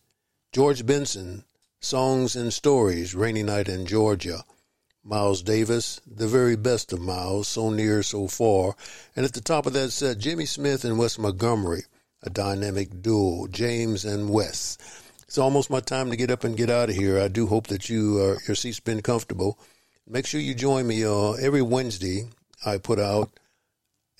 George 0.51 0.85
Benson, 0.85 1.43
Songs 1.79 2.35
and 2.35 2.53
Stories, 2.53 3.13
Rainy 3.13 3.43
Night 3.43 3.67
in 3.67 3.85
Georgia. 3.85 4.45
Miles 5.03 5.43
Davis, 5.43 6.01
the 6.07 6.27
very 6.27 6.55
best 6.55 6.91
of 6.91 6.99
Miles, 6.99 7.47
so 7.47 7.69
near, 7.69 8.01
so 8.01 8.27
far. 8.27 8.75
And 9.15 9.25
at 9.25 9.33
the 9.33 9.41
top 9.41 9.65
of 9.65 9.73
that 9.73 9.91
set, 9.91 10.17
Jimmy 10.17 10.45
Smith 10.45 10.83
and 10.83 10.97
Wes 10.97 11.19
Montgomery, 11.19 11.83
a 12.23 12.29
dynamic 12.29 13.01
duo, 13.01 13.47
James 13.47 14.03
and 14.03 14.29
Wes. 14.29 14.77
It's 15.35 15.39
almost 15.41 15.69
my 15.69 15.81
time 15.81 16.11
to 16.11 16.15
get 16.15 16.31
up 16.31 16.45
and 16.45 16.55
get 16.55 16.69
out 16.69 16.89
of 16.89 16.95
here. 16.95 17.19
I 17.19 17.27
do 17.27 17.45
hope 17.45 17.67
that 17.67 17.89
you 17.89 18.19
uh, 18.21 18.39
your 18.47 18.55
seat's 18.55 18.79
been 18.79 19.01
comfortable. 19.01 19.59
Make 20.07 20.25
sure 20.25 20.39
you 20.39 20.55
join 20.55 20.87
me 20.87 21.03
uh, 21.03 21.31
every 21.31 21.61
Wednesday. 21.61 22.29
I 22.65 22.77
put 22.77 22.99
out 22.99 23.37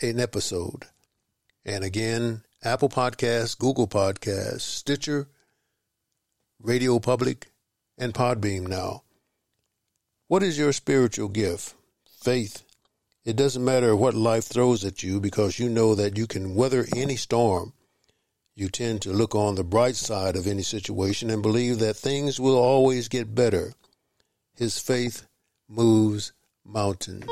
an 0.01 0.19
episode, 0.19 0.83
and 1.63 1.85
again, 1.85 2.41
Apple 2.65 2.89
Podcasts, 2.89 3.57
Google 3.57 3.87
Podcasts, 3.87 4.59
Stitcher, 4.59 5.29
Radio 6.59 6.99
Public, 6.99 7.49
and 7.97 8.13
Podbean 8.13 8.67
now. 8.67 9.03
What 10.27 10.43
is 10.43 10.57
your 10.57 10.73
spiritual 10.73 11.29
gift? 11.29 11.75
Faith. 12.19 12.65
It 13.23 13.37
doesn't 13.37 13.63
matter 13.63 13.95
what 13.95 14.15
life 14.15 14.43
throws 14.43 14.83
at 14.83 15.01
you 15.01 15.21
because 15.21 15.59
you 15.59 15.69
know 15.69 15.95
that 15.95 16.17
you 16.17 16.27
can 16.27 16.55
weather 16.55 16.85
any 16.93 17.15
storm. 17.15 17.71
You 18.57 18.69
tend 18.69 19.01
to 19.01 19.11
look 19.11 19.35
on 19.35 19.55
the 19.55 19.65
bright 19.65 19.97
side 19.97 20.37
of 20.37 20.47
any 20.47 20.61
situation 20.61 21.29
and 21.29 21.43
believe 21.43 21.79
that 21.79 21.97
things 21.97 22.39
will 22.39 22.55
always 22.55 23.09
get 23.09 23.35
better. 23.35 23.73
His 24.55 24.79
faith 24.79 25.27
moves 25.67 26.31
mountains. 26.63 27.25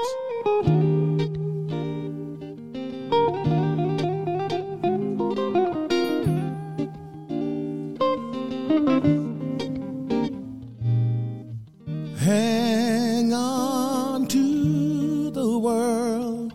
Hang 12.20 13.32
on 13.32 14.28
to 14.28 15.32
the 15.32 15.58
world 15.58 16.52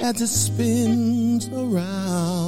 as 0.00 0.20
it 0.20 0.28
spins 0.28 1.48
around. 1.48 2.43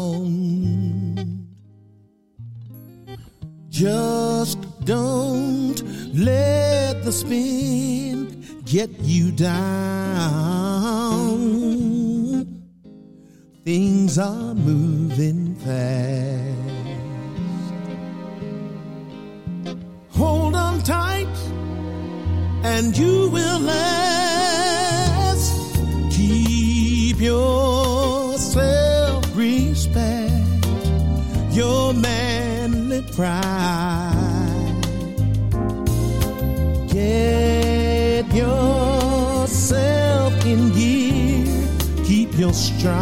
Just 3.76 4.58
don't 4.86 5.76
let 6.14 7.04
the 7.04 7.12
spin 7.12 8.42
get 8.64 8.88
you 9.00 9.30
down. 9.32 9.66
Things 13.66 14.18
are 14.18 14.54
moving 14.54 15.56
fast. 15.56 16.54
Hold 20.12 20.54
on 20.54 20.82
tight 20.82 21.36
and 22.64 22.96
you 22.96 23.28
will 23.28 23.60
last. 23.60 25.52
Keep 26.16 27.20
your 27.20 27.65
pride. 33.16 34.82
Get 36.92 38.26
yourself 38.34 40.32
in 40.44 40.70
gear, 40.74 41.46
keep 42.04 42.38
your 42.38 42.52
stride. 42.52 43.00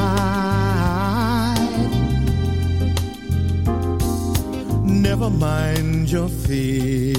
Never 4.85 5.31
mind 5.31 6.11
your 6.13 6.29
fears. 6.29 7.17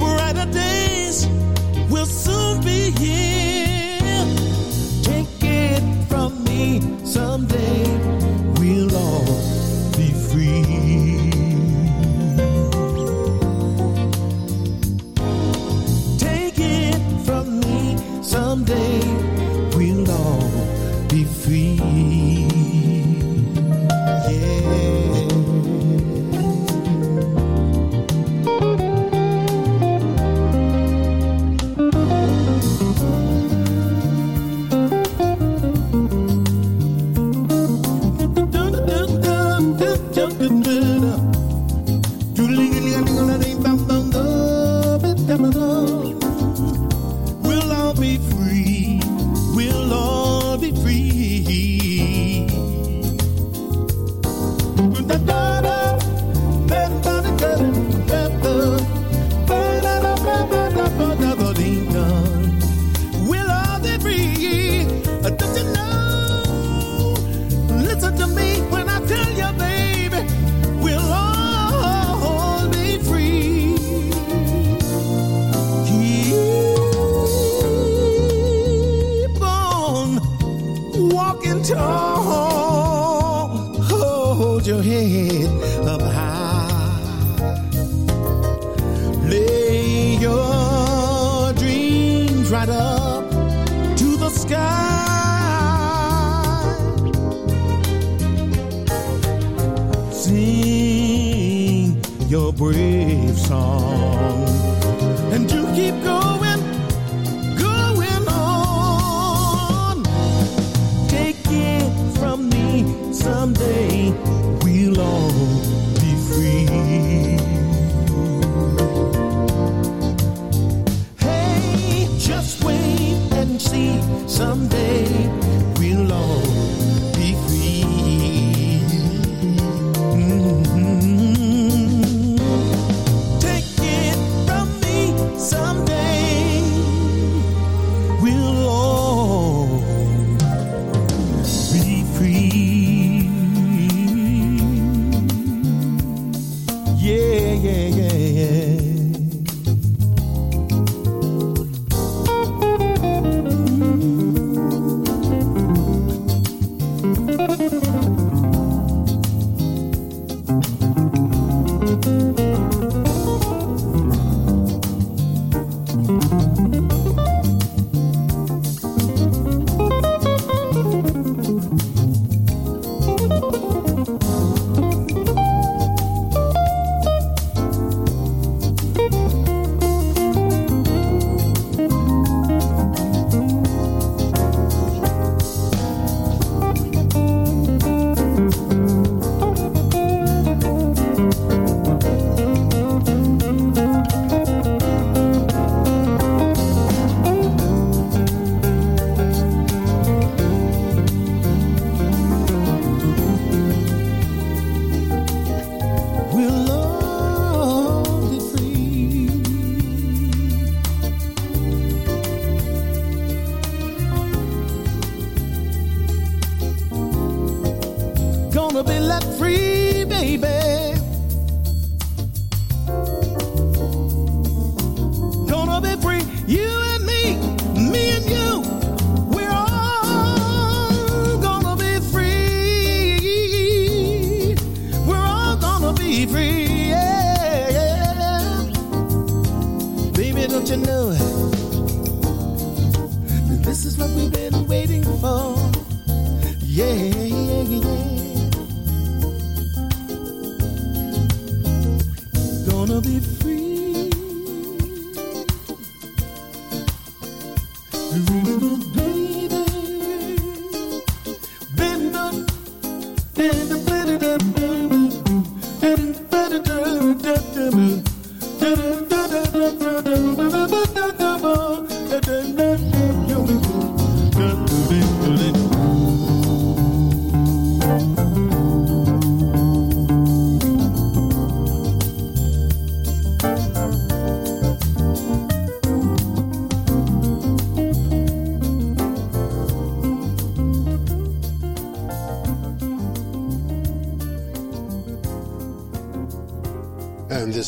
Brighter 0.00 0.50
days 0.50 1.26
will 1.88 2.06
soon 2.06 2.60
be 2.62 2.90
here. 2.90 3.27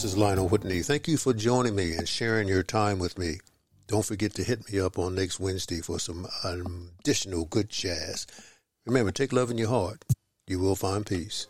This 0.02 0.12
is 0.12 0.16
Lionel 0.16 0.48
Whitney. 0.48 0.81
Thank 0.81 1.09
you 1.09 1.18
for 1.18 1.35
joining 1.35 1.74
me 1.74 1.93
and 1.93 2.09
sharing 2.09 2.48
your 2.48 2.62
time 2.62 2.98
with 2.98 3.18
me. 3.18 3.40
Don't 3.86 4.02
forget 4.02 4.32
to 4.36 4.43
hit 4.43 4.72
me 4.72 4.81
up 4.81 4.98
on 4.98 5.14
next 5.14 5.39
Wednesday 5.39 5.82
for 5.82 6.01
some 6.01 6.27
additional 6.43 7.44
good 7.44 7.68
jazz. 7.68 8.27
Remember, 8.86 9.12
take 9.12 9.31
love 9.31 9.51
in 9.51 9.59
your 9.59 9.68
heart. 9.68 10.02
You 10.47 10.59
will 10.59 10.74
find 10.74 11.05
peace. 11.05 11.48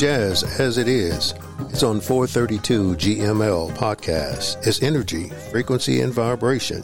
Jazz 0.00 0.44
as 0.58 0.78
It 0.78 0.88
Is. 0.88 1.34
It's 1.68 1.82
on 1.82 2.00
432 2.00 2.94
GML 2.96 3.70
podcast. 3.76 4.66
It's 4.66 4.82
energy, 4.82 5.28
frequency, 5.50 6.00
and 6.00 6.10
vibration. 6.10 6.82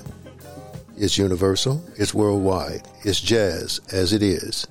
It's 0.99 1.17
universal. 1.17 1.83
It's 1.97 2.13
worldwide. 2.13 2.87
It's 3.05 3.19
jazz 3.19 3.81
as 3.91 4.13
it 4.13 4.23
is. 4.23 4.66